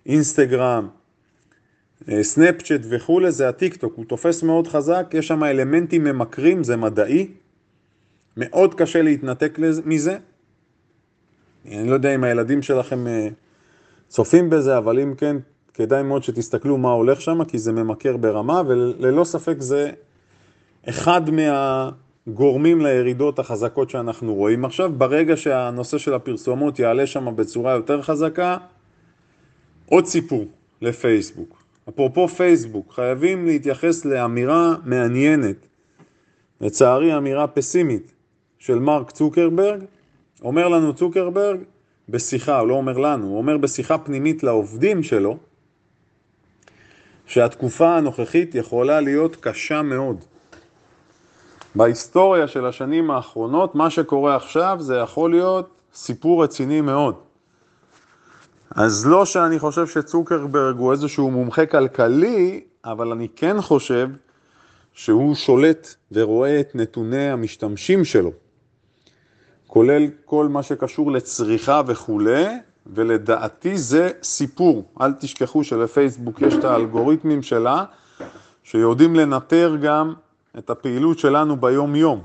אינסטגרם, 0.06 0.88
אה, 2.08 2.22
סנאפצ'ט 2.22 2.80
וכולי, 2.90 3.32
זה 3.32 3.48
הטיק 3.48 3.76
טוק, 3.76 3.94
הוא 3.96 4.04
תופס 4.04 4.42
מאוד 4.42 4.66
חזק, 4.66 5.10
יש 5.12 5.28
שם 5.28 5.44
אלמנטים 5.44 6.04
ממכרים, 6.04 6.64
זה 6.64 6.76
מדעי, 6.76 7.28
מאוד 8.36 8.74
קשה 8.74 9.02
להתנתק 9.02 9.58
מזה. 9.84 10.18
אני 11.66 11.88
לא 11.88 11.94
יודע 11.94 12.14
אם 12.14 12.24
הילדים 12.24 12.62
שלכם 12.62 13.06
אה, 13.06 13.28
צופים 14.08 14.50
בזה, 14.50 14.78
אבל 14.78 14.98
אם 14.98 15.14
כן, 15.14 15.36
כדאי 15.74 16.02
מאוד 16.02 16.22
שתסתכלו 16.22 16.78
מה 16.78 16.90
הולך 16.90 17.20
שם, 17.20 17.44
כי 17.44 17.58
זה 17.58 17.72
ממכר 17.72 18.16
ברמה, 18.16 18.62
וללא 18.66 19.24
ספק 19.24 19.56
זה 19.58 19.90
אחד 20.88 21.30
מהגורמים 22.26 22.80
לירידות 22.80 23.38
החזקות 23.38 23.90
שאנחנו 23.90 24.35
רואים 24.35 24.64
עכשיו. 24.64 24.92
ברגע 24.98 25.37
שהנושא 25.37 25.98
של 25.98 26.14
הפרסומות 26.14 26.78
יעלה 26.78 27.06
שם 27.06 27.37
בצורה 27.37 27.72
יותר 27.72 28.02
חזקה, 28.02 28.56
עוד 29.87 30.06
סיפור 30.06 30.46
לפייסבוק. 30.83 31.62
אפרופו 31.88 32.28
פייסבוק, 32.28 32.92
חייבים 32.92 33.46
להתייחס 33.46 34.04
לאמירה 34.04 34.74
מעניינת, 34.85 35.56
לצערי 36.61 37.16
אמירה 37.16 37.46
פסימית, 37.46 38.12
של 38.59 38.78
מרק 38.78 39.11
צוקרברג. 39.11 39.80
אומר 40.42 40.68
לנו 40.68 40.94
צוקרברג 40.94 41.61
בשיחה, 42.09 42.59
הוא 42.59 42.68
לא 42.68 42.74
אומר 42.74 42.98
לנו, 42.98 43.26
הוא 43.26 43.38
אומר 43.38 43.56
בשיחה 43.56 43.98
פנימית 43.98 44.42
לעובדים 44.42 45.02
שלו, 45.02 45.37
שהתקופה 47.26 47.96
הנוכחית 47.96 48.54
יכולה 48.54 49.00
להיות 49.00 49.37
קשה 49.37 49.83
מאוד. 49.83 50.24
בהיסטוריה 51.74 52.48
של 52.48 52.66
השנים 52.66 53.11
האחרונות, 53.11 53.74
מה 53.74 53.90
שקורה 53.90 54.37
עכשיו 54.37 54.76
זה 54.80 54.96
יכול 54.96 55.30
להיות 55.30 55.70
סיפור 55.94 56.44
רציני 56.44 56.80
מאוד. 56.80 57.14
אז 58.70 59.06
לא 59.06 59.24
שאני 59.24 59.59
חושב 59.59 59.87
שצוקרברג 59.87 60.76
הוא 60.78 60.92
איזשהו 60.92 61.30
מומחה 61.30 61.66
כלכלי, 61.66 62.61
אבל 62.85 63.12
אני 63.12 63.28
כן 63.37 63.61
חושב 63.61 64.09
שהוא 64.92 65.35
שולט 65.35 65.94
ורואה 66.12 66.61
את 66.61 66.74
נתוני 66.74 67.30
המשתמשים 67.30 68.04
שלו, 68.04 68.33
כולל 69.66 70.02
כל 70.24 70.48
מה 70.48 70.62
שקשור 70.62 71.12
לצריכה 71.12 71.83
וכולי, 71.87 72.46
ולדעתי 72.87 73.78
זה 73.78 74.11
סיפור. 74.22 74.85
אל 75.00 75.12
תשכחו 75.12 75.64
שלפייסבוק 75.64 76.42
יש 76.42 76.54
את 76.54 76.64
האלגוריתמים 76.64 77.42
שלה, 77.42 77.85
שיודעים 78.62 79.16
לנטר 79.16 79.76
גם 79.83 80.14
את 80.58 80.70
הפעילות 80.70 81.18
שלנו 81.18 81.56
ביום 81.56 81.96
יום. 81.96 82.22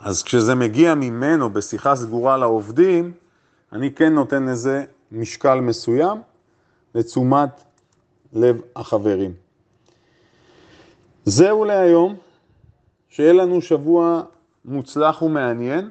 אז 0.00 0.22
כשזה 0.22 0.54
מגיע 0.54 0.94
ממנו 0.94 1.50
בשיחה 1.50 1.96
סגורה 1.96 2.36
לעובדים, 2.36 3.12
אני 3.72 3.94
כן 3.94 4.14
נותן 4.14 4.46
לזה 4.46 4.84
משקל 5.12 5.60
מסוים 5.60 6.22
לתשומת 6.94 7.48
לב 8.32 8.60
החברים. 8.76 9.32
זהו 11.24 11.64
להיום, 11.64 12.16
שיהיה 13.08 13.32
לנו 13.32 13.62
שבוע 13.62 14.22
מוצלח 14.64 15.22
ומעניין. 15.22 15.90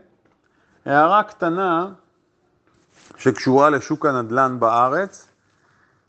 הערה 0.86 1.23
קטנה 1.23 1.93
שקשורה 3.17 3.69
לשוק 3.69 4.05
הנדל"ן 4.05 4.60
בארץ, 4.60 5.27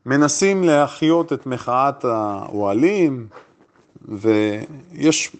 מנסים 0.07 0.65
להחיות 0.65 1.33
את 1.33 1.47
מחאת 1.47 2.05
האוהלים, 2.05 3.29
ויש 4.09 5.37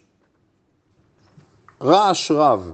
רעש 1.83 2.31
רב, 2.31 2.73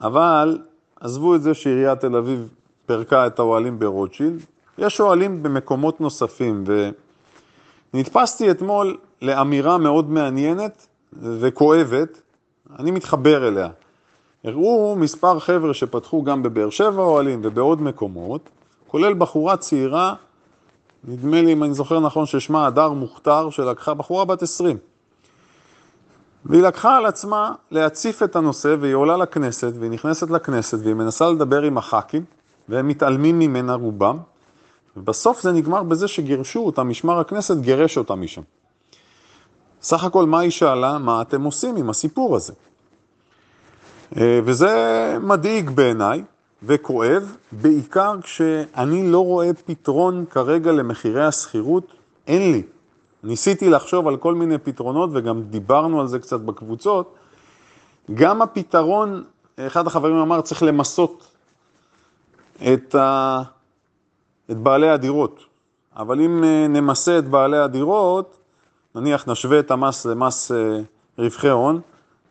אבל 0.00 0.58
עזבו 1.00 1.34
את 1.34 1.42
זה 1.42 1.54
שעיריית 1.54 2.00
תל 2.00 2.16
אביב 2.16 2.48
פירקה 2.86 3.26
את 3.26 3.38
האוהלים 3.38 3.78
ברוטשילד, 3.78 4.44
יש 4.78 5.00
אוהלים 5.00 5.42
במקומות 5.42 6.00
נוספים, 6.00 6.64
ונתפסתי 7.94 8.50
אתמול 8.50 8.96
לאמירה 9.22 9.78
מאוד 9.78 10.10
מעניינת 10.10 10.86
וכואבת, 11.12 12.20
אני 12.78 12.90
מתחבר 12.90 13.48
אליה. 13.48 13.68
הראו 14.44 14.96
מספר 14.96 15.38
חבר'ה 15.38 15.74
שפתחו 15.74 16.22
גם 16.22 16.42
בבאר 16.42 16.70
שבע 16.70 17.02
אוהלים 17.02 17.40
ובעוד 17.44 17.82
מקומות, 17.82 18.48
כולל 18.86 19.14
בחורה 19.14 19.56
צעירה, 19.56 20.14
נדמה 21.04 21.42
לי, 21.42 21.52
אם 21.52 21.64
אני 21.64 21.74
זוכר 21.74 22.00
נכון, 22.00 22.26
ששמה 22.26 22.66
הדר 22.66 22.90
מוכתר, 22.90 23.50
שלקחה 23.50 23.94
בחורה 23.94 24.24
בת 24.24 24.42
20. 24.42 24.76
והיא 26.44 26.62
לקחה 26.62 26.96
על 26.96 27.06
עצמה 27.06 27.54
להציף 27.70 28.22
את 28.22 28.36
הנושא, 28.36 28.76
והיא 28.80 28.94
עולה 28.94 29.16
לכנסת, 29.16 29.72
והיא 29.78 29.90
נכנסת 29.90 30.30
לכנסת, 30.30 30.78
והיא 30.82 30.94
מנסה 30.94 31.30
לדבר 31.30 31.62
עם 31.62 31.78
הח"כים, 31.78 32.24
והם 32.68 32.88
מתעלמים 32.88 33.38
ממנה 33.38 33.74
רובם, 33.74 34.18
ובסוף 34.96 35.42
זה 35.42 35.52
נגמר 35.52 35.82
בזה 35.82 36.08
שגירשו 36.08 36.60
אותה, 36.60 36.82
משמר 36.82 37.20
הכנסת 37.20 37.56
גירש 37.56 37.98
אותה 37.98 38.14
משם. 38.14 38.42
סך 39.82 40.04
הכל 40.04 40.26
מה 40.26 40.40
היא 40.40 40.50
שאלה? 40.50 40.98
מה 40.98 41.22
אתם 41.22 41.42
עושים 41.42 41.76
עם 41.76 41.90
הסיפור 41.90 42.36
הזה? 42.36 42.52
אה, 44.16 44.40
וזה 44.44 45.16
מדאיג 45.20 45.70
בעיניי 45.70 46.22
וכואב, 46.62 47.36
בעיקר 47.52 48.20
כשאני 48.22 49.10
לא 49.10 49.24
רואה 49.24 49.54
פתרון 49.66 50.24
כרגע 50.30 50.72
למחירי 50.72 51.24
השכירות, 51.24 51.92
אין 52.26 52.52
לי. 52.52 52.62
ניסיתי 53.24 53.70
לחשוב 53.70 54.08
על 54.08 54.16
כל 54.16 54.34
מיני 54.34 54.58
פתרונות 54.58 55.10
וגם 55.12 55.42
דיברנו 55.42 56.00
על 56.00 56.06
זה 56.06 56.18
קצת 56.18 56.40
בקבוצות. 56.40 57.14
גם 58.14 58.42
הפתרון, 58.42 59.24
אחד 59.58 59.86
החברים 59.86 60.16
אמר, 60.16 60.40
צריך 60.40 60.62
למסות 60.62 61.32
את, 62.72 62.94
ה... 62.94 63.42
את 64.50 64.56
בעלי 64.56 64.90
הדירות. 64.90 65.44
אבל 65.96 66.20
אם 66.20 66.44
אה, 66.44 66.66
נמסה 66.68 67.18
את 67.18 67.28
בעלי 67.28 67.58
הדירות, 67.58 68.36
נניח 68.94 69.28
נשווה 69.28 69.58
את 69.58 69.70
המס 69.70 70.06
למס 70.06 70.52
אה, 70.52 70.80
רווחי 71.18 71.48
הון, 71.48 71.80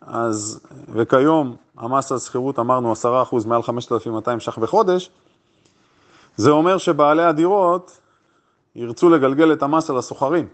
אז, 0.02 0.60
וכיום 0.94 1.56
המס 1.78 2.12
על 2.12 2.20
שכירות 2.20 2.60
אמרנו 2.60 2.94
10% 2.94 3.48
מעל 3.48 3.64
5,200 3.64 4.40
ש"ח 4.40 4.58
בחודש, 4.58 5.10
זה 6.38 6.52
אומר 6.52 6.78
שבעלי 6.78 7.24
הדירות 7.24 8.00
ירצו 8.76 9.10
לגלגל 9.10 9.54
את 9.54 9.64
המס 9.64 9.90
על 9.90 9.98
הסוחרים. 9.98 10.48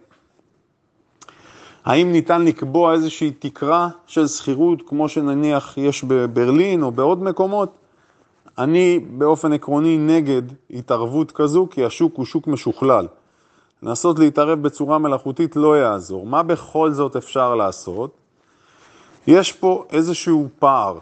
האם 1.86 2.12
ניתן 2.12 2.46
לקבוע 2.46 2.94
איזושהי 2.94 3.32
תקרה 3.32 3.90
של 4.08 4.28
שכירות, 4.28 4.82
כמו 4.88 5.10
שנניח 5.10 5.78
יש 5.78 6.04
בברלין 6.04 6.84
או 6.84 6.92
בעוד 6.92 7.24
מקומות? 7.24 7.70
אני 8.58 9.00
באופן 9.00 9.54
עקרוני 9.54 9.98
נגד 9.98 10.42
התערבות 10.70 11.32
כזו, 11.32 11.68
כי 11.72 11.86
השוק 11.86 12.16
הוא 12.16 12.26
שוק 12.26 12.48
משוכלל. 12.48 13.08
לנסות 13.84 14.20
להתערב 14.20 14.62
בצורה 14.62 14.98
מלאכותית 14.98 15.56
לא 15.56 15.78
יעזור. 15.78 16.26
מה 16.26 16.44
בכל 16.44 16.92
זאת 16.92 17.16
אפשר 17.16 17.56
לעשות? 17.56 18.12
יש 19.28 19.52
פה 19.52 19.86
איזשהו 19.92 20.48
פער. 20.60 20.98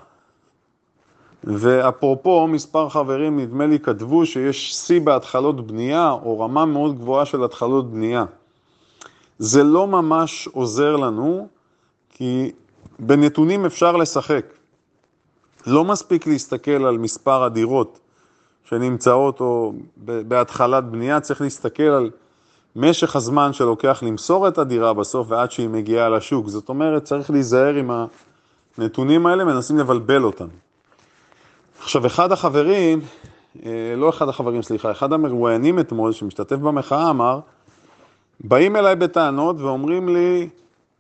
ואפרופו, 1.44 2.48
מספר 2.48 2.90
חברים 2.90 3.40
נדמה 3.40 3.68
לי 3.68 3.80
כתבו 3.80 4.26
שיש 4.26 4.76
שיא 4.76 5.02
בהתחלות 5.02 5.68
בנייה, 5.68 6.12
או 6.12 6.40
רמה 6.40 6.66
מאוד 6.66 6.98
גבוהה 6.98 7.26
של 7.26 7.44
התחלות 7.44 7.92
בנייה. 7.92 8.26
זה 9.44 9.64
לא 9.64 9.88
ממש 9.88 10.48
עוזר 10.48 10.96
לנו, 10.96 11.48
כי 12.10 12.52
בנתונים 13.00 13.66
אפשר 13.66 13.96
לשחק. 13.96 14.46
לא 15.68 15.86
מספיק 15.86 16.28
להסתכל 16.28 16.86
על 16.86 16.98
מספר 16.98 17.44
הדירות 17.44 18.00
שנמצאות 18.64 19.40
או 19.40 19.74
בהתחלת 19.98 20.84
בנייה, 20.84 21.20
צריך 21.20 21.42
להסתכל 21.42 21.84
על 21.84 22.10
משך 22.76 23.16
הזמן 23.16 23.54
שלוקח 23.54 24.04
למסור 24.04 24.48
את 24.48 24.58
הדירה 24.58 24.94
בסוף 24.94 25.28
ועד 25.30 25.52
שהיא 25.52 25.70
מגיעה 25.70 26.10
לשוק. 26.10 26.48
זאת 26.48 26.70
אומרת, 26.70 27.04
צריך 27.04 27.30
להיזהר 27.30 27.76
עם 27.76 27.92
הנתונים 28.78 29.26
האלה, 29.26 29.44
מנסים 29.44 29.78
לבלבל 29.78 30.24
אותם. 30.24 30.48
עכשיו, 31.80 32.06
אחד 32.06 32.32
החברים, 32.32 33.02
אה, 33.66 33.94
לא 33.98 34.10
אחד 34.10 34.30
החברים, 34.30 34.62
סליחה, 34.62 34.92
אחד 34.92 35.14
המרואיינים 35.14 35.80
אתמול, 35.80 36.12
שמשתתף 36.12 36.56
במחאה, 36.56 37.10
אמר, 37.10 37.40
באים 38.44 38.76
אליי 38.76 38.96
בטענות 38.96 39.56
ואומרים 39.60 40.10
לי, 40.10 40.50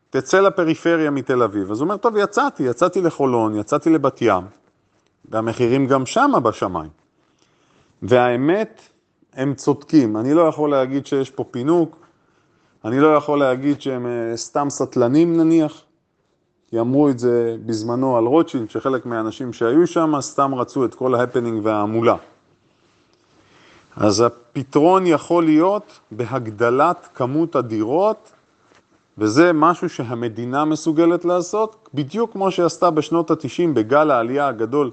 תצא 0.09 0.41
לפריפריה 0.41 1.11
מתל 1.11 1.43
אביב. 1.43 1.71
אז 1.71 1.79
הוא 1.79 1.85
אומר, 1.85 1.97
טוב, 1.97 2.17
יצאתי, 2.17 2.63
יצאתי 2.63 3.01
לחולון, 3.01 3.59
יצאתי 3.59 3.89
לבת 3.89 4.21
ים, 4.21 4.43
והמחירים 5.29 5.87
גם 5.87 6.05
שמה 6.05 6.39
בשמיים. 6.39 6.89
והאמת, 8.01 8.81
הם 9.33 9.53
צודקים. 9.53 10.17
אני 10.17 10.33
לא 10.33 10.41
יכול 10.41 10.71
להגיד 10.71 11.05
שיש 11.05 11.29
פה 11.29 11.43
פינוק, 11.51 11.97
אני 12.85 12.99
לא 12.99 13.15
יכול 13.15 13.39
להגיד 13.39 13.81
שהם 13.81 14.05
אה, 14.05 14.37
סתם 14.37 14.69
סטלנים 14.69 15.37
נניח, 15.37 15.81
כי 16.69 16.79
אמרו 16.79 17.09
את 17.09 17.19
זה 17.19 17.55
בזמנו 17.65 18.17
על 18.17 18.25
רוטשילד, 18.25 18.69
שחלק 18.69 19.05
מהאנשים 19.05 19.53
שהיו 19.53 19.87
שם 19.87 20.13
סתם 20.19 20.55
רצו 20.55 20.85
את 20.85 20.95
כל 20.95 21.15
ההפנינג 21.15 21.65
וההמולה. 21.65 22.15
אז 23.95 24.21
הפתרון 24.21 25.07
יכול 25.07 25.45
להיות 25.45 25.99
בהגדלת 26.11 27.09
כמות 27.13 27.55
הדירות, 27.55 28.31
וזה 29.17 29.53
משהו 29.53 29.89
שהמדינה 29.89 30.65
מסוגלת 30.65 31.25
לעשות, 31.25 31.89
בדיוק 31.93 32.31
כמו 32.31 32.51
שעשתה 32.51 32.89
בשנות 32.89 33.31
ה-90 33.31 33.73
בגל 33.73 34.11
העלייה 34.11 34.47
הגדול 34.47 34.91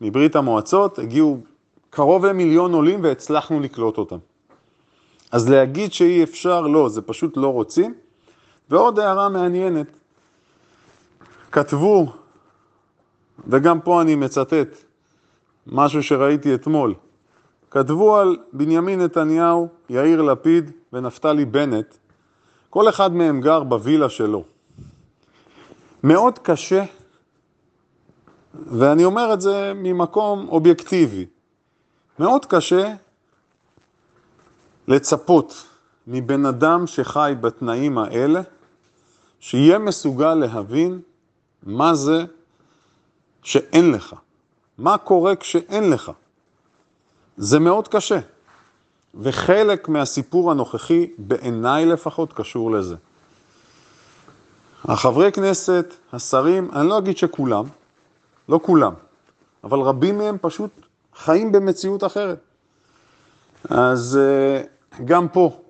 מברית 0.00 0.36
המועצות, 0.36 0.98
הגיעו 0.98 1.40
קרוב 1.90 2.26
למיליון 2.26 2.72
עולים 2.72 3.04
והצלחנו 3.04 3.60
לקלוט 3.60 3.98
אותם. 3.98 4.16
אז 5.32 5.48
להגיד 5.48 5.92
שאי 5.92 6.22
אפשר, 6.22 6.60
לא, 6.60 6.88
זה 6.88 7.02
פשוט 7.02 7.36
לא 7.36 7.52
רוצים. 7.52 7.94
ועוד 8.70 8.98
הערה 8.98 9.28
מעניינת, 9.28 9.86
כתבו, 11.52 12.12
וגם 13.48 13.80
פה 13.80 14.02
אני 14.02 14.14
מצטט, 14.14 14.84
משהו 15.66 16.02
שראיתי 16.02 16.54
אתמול, 16.54 16.94
כתבו 17.70 18.16
על 18.16 18.36
בנימין 18.52 19.00
נתניהו, 19.00 19.68
יאיר 19.90 20.22
לפיד 20.22 20.70
ונפתלי 20.92 21.44
בנט, 21.44 21.96
כל 22.70 22.88
אחד 22.88 23.14
מהם 23.14 23.40
גר 23.40 23.62
בווילה 23.62 24.08
שלו. 24.08 24.44
מאוד 26.02 26.38
קשה, 26.38 26.84
ואני 28.54 29.04
אומר 29.04 29.32
את 29.32 29.40
זה 29.40 29.72
ממקום 29.74 30.48
אובייקטיבי, 30.48 31.26
מאוד 32.18 32.46
קשה 32.46 32.94
לצפות 34.88 35.66
מבן 36.06 36.46
אדם 36.46 36.86
שחי 36.86 37.34
בתנאים 37.40 37.98
האלה, 37.98 38.40
שיהיה 39.40 39.78
מסוגל 39.78 40.34
להבין 40.34 41.00
מה 41.62 41.94
זה 41.94 42.24
שאין 43.42 43.92
לך, 43.92 44.14
מה 44.78 44.98
קורה 44.98 45.36
כשאין 45.36 45.90
לך. 45.90 46.12
זה 47.40 47.58
מאוד 47.58 47.88
קשה, 47.88 48.18
וחלק 49.14 49.88
מהסיפור 49.88 50.50
הנוכחי, 50.50 51.10
בעיניי 51.18 51.86
לפחות, 51.86 52.32
קשור 52.32 52.70
לזה. 52.70 52.96
החברי 54.84 55.32
כנסת, 55.32 55.94
השרים, 56.12 56.70
אני 56.72 56.88
לא 56.88 56.98
אגיד 56.98 57.16
שכולם, 57.16 57.64
לא 58.48 58.60
כולם, 58.62 58.92
אבל 59.64 59.78
רבים 59.78 60.18
מהם 60.18 60.36
פשוט 60.40 60.70
חיים 61.16 61.52
במציאות 61.52 62.04
אחרת. 62.04 62.38
אז 63.70 64.18
אה, 64.22 64.62
גם 65.04 65.28
פה 65.28 65.60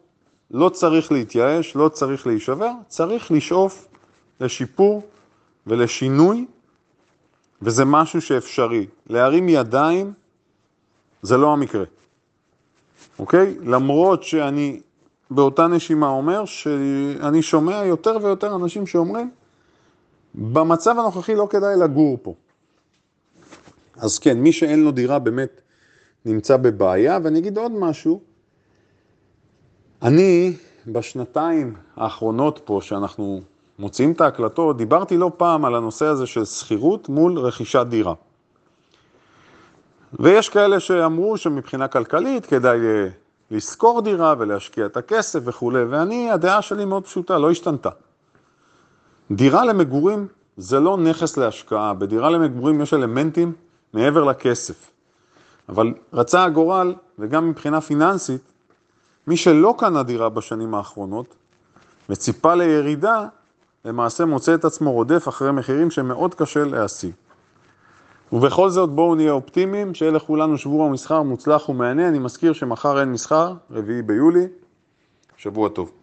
לא 0.50 0.68
צריך 0.68 1.12
להתייאש, 1.12 1.76
לא 1.76 1.88
צריך 1.88 2.26
להישבר, 2.26 2.70
צריך 2.88 3.30
לשאוף 3.30 3.86
לשיפור 4.40 5.02
ולשינוי, 5.66 6.46
וזה 7.62 7.84
משהו 7.84 8.20
שאפשרי. 8.20 8.86
להרים 9.06 9.48
ידיים 9.48 10.12
זה 11.22 11.36
לא 11.36 11.52
המקרה, 11.52 11.84
אוקיי? 13.18 13.56
למרות 13.62 14.22
שאני 14.22 14.80
באותה 15.30 15.66
נשימה 15.66 16.08
אומר 16.08 16.44
שאני 16.44 17.42
שומע 17.42 17.84
יותר 17.84 18.16
ויותר 18.22 18.56
אנשים 18.56 18.86
שאומרים, 18.86 19.30
במצב 20.34 20.98
הנוכחי 20.98 21.34
לא 21.34 21.46
כדאי 21.50 21.76
לגור 21.76 22.18
פה. 22.22 22.34
אז 23.96 24.18
כן, 24.18 24.38
מי 24.38 24.52
שאין 24.52 24.84
לו 24.84 24.90
דירה 24.90 25.18
באמת 25.18 25.60
נמצא 26.24 26.56
בבעיה, 26.56 27.18
ואני 27.22 27.38
אגיד 27.38 27.58
עוד 27.58 27.72
משהו, 27.72 28.20
אני 30.02 30.52
בשנתיים 30.86 31.74
האחרונות 31.96 32.60
פה, 32.64 32.78
שאנחנו 32.82 33.40
מוציאים 33.78 34.12
את 34.12 34.20
ההקלטות, 34.20 34.76
דיברתי 34.76 35.16
לא 35.16 35.30
פעם 35.36 35.64
על 35.64 35.74
הנושא 35.74 36.06
הזה 36.06 36.26
של 36.26 36.44
שכירות 36.44 37.08
מול 37.08 37.38
רכישת 37.38 37.86
דירה. 37.88 38.14
ויש 40.18 40.48
כאלה 40.48 40.80
שאמרו 40.80 41.36
שמבחינה 41.36 41.88
כלכלית 41.88 42.46
כדאי 42.46 42.78
לשכור 43.50 44.02
דירה 44.02 44.34
ולהשקיע 44.38 44.86
את 44.86 44.96
הכסף 44.96 45.40
וכולי, 45.44 45.84
ואני, 45.84 46.30
הדעה 46.30 46.62
שלי 46.62 46.84
מאוד 46.84 47.04
פשוטה, 47.04 47.38
לא 47.38 47.50
השתנתה. 47.50 47.90
דירה 49.30 49.64
למגורים 49.64 50.26
זה 50.56 50.80
לא 50.80 50.96
נכס 50.96 51.36
להשקעה, 51.36 51.94
בדירה 51.94 52.30
למגורים 52.30 52.80
יש 52.80 52.94
אלמנטים 52.94 53.52
מעבר 53.92 54.24
לכסף. 54.24 54.90
אבל 55.68 55.94
רצה 56.12 56.44
הגורל, 56.44 56.94
וגם 57.18 57.48
מבחינה 57.48 57.80
פיננסית, 57.80 58.40
מי 59.26 59.36
שלא 59.36 59.74
קנה 59.78 60.02
דירה 60.02 60.28
בשנים 60.28 60.74
האחרונות 60.74 61.34
וציפה 62.08 62.54
לירידה, 62.54 63.26
למעשה 63.84 64.24
מוצא 64.24 64.54
את 64.54 64.64
עצמו 64.64 64.92
רודף 64.92 65.28
אחרי 65.28 65.52
מחירים 65.52 65.90
שמאוד 65.90 66.34
קשה 66.34 66.64
להשיג. 66.64 67.12
ובכל 68.32 68.70
זאת 68.70 68.90
בואו 68.90 69.14
נהיה 69.14 69.32
אופטימיים, 69.32 69.94
שיהיה 69.94 70.12
לכולנו 70.12 70.58
שבוע 70.58 70.88
מסחר 70.88 71.22
מוצלח 71.22 71.68
ומהנה. 71.68 72.08
אני 72.08 72.18
מזכיר 72.18 72.52
שמחר 72.52 73.00
אין 73.00 73.12
מסחר, 73.12 73.54
רביעי 73.70 74.02
ביולי, 74.02 74.46
שבוע 75.36 75.68
טוב. 75.68 75.99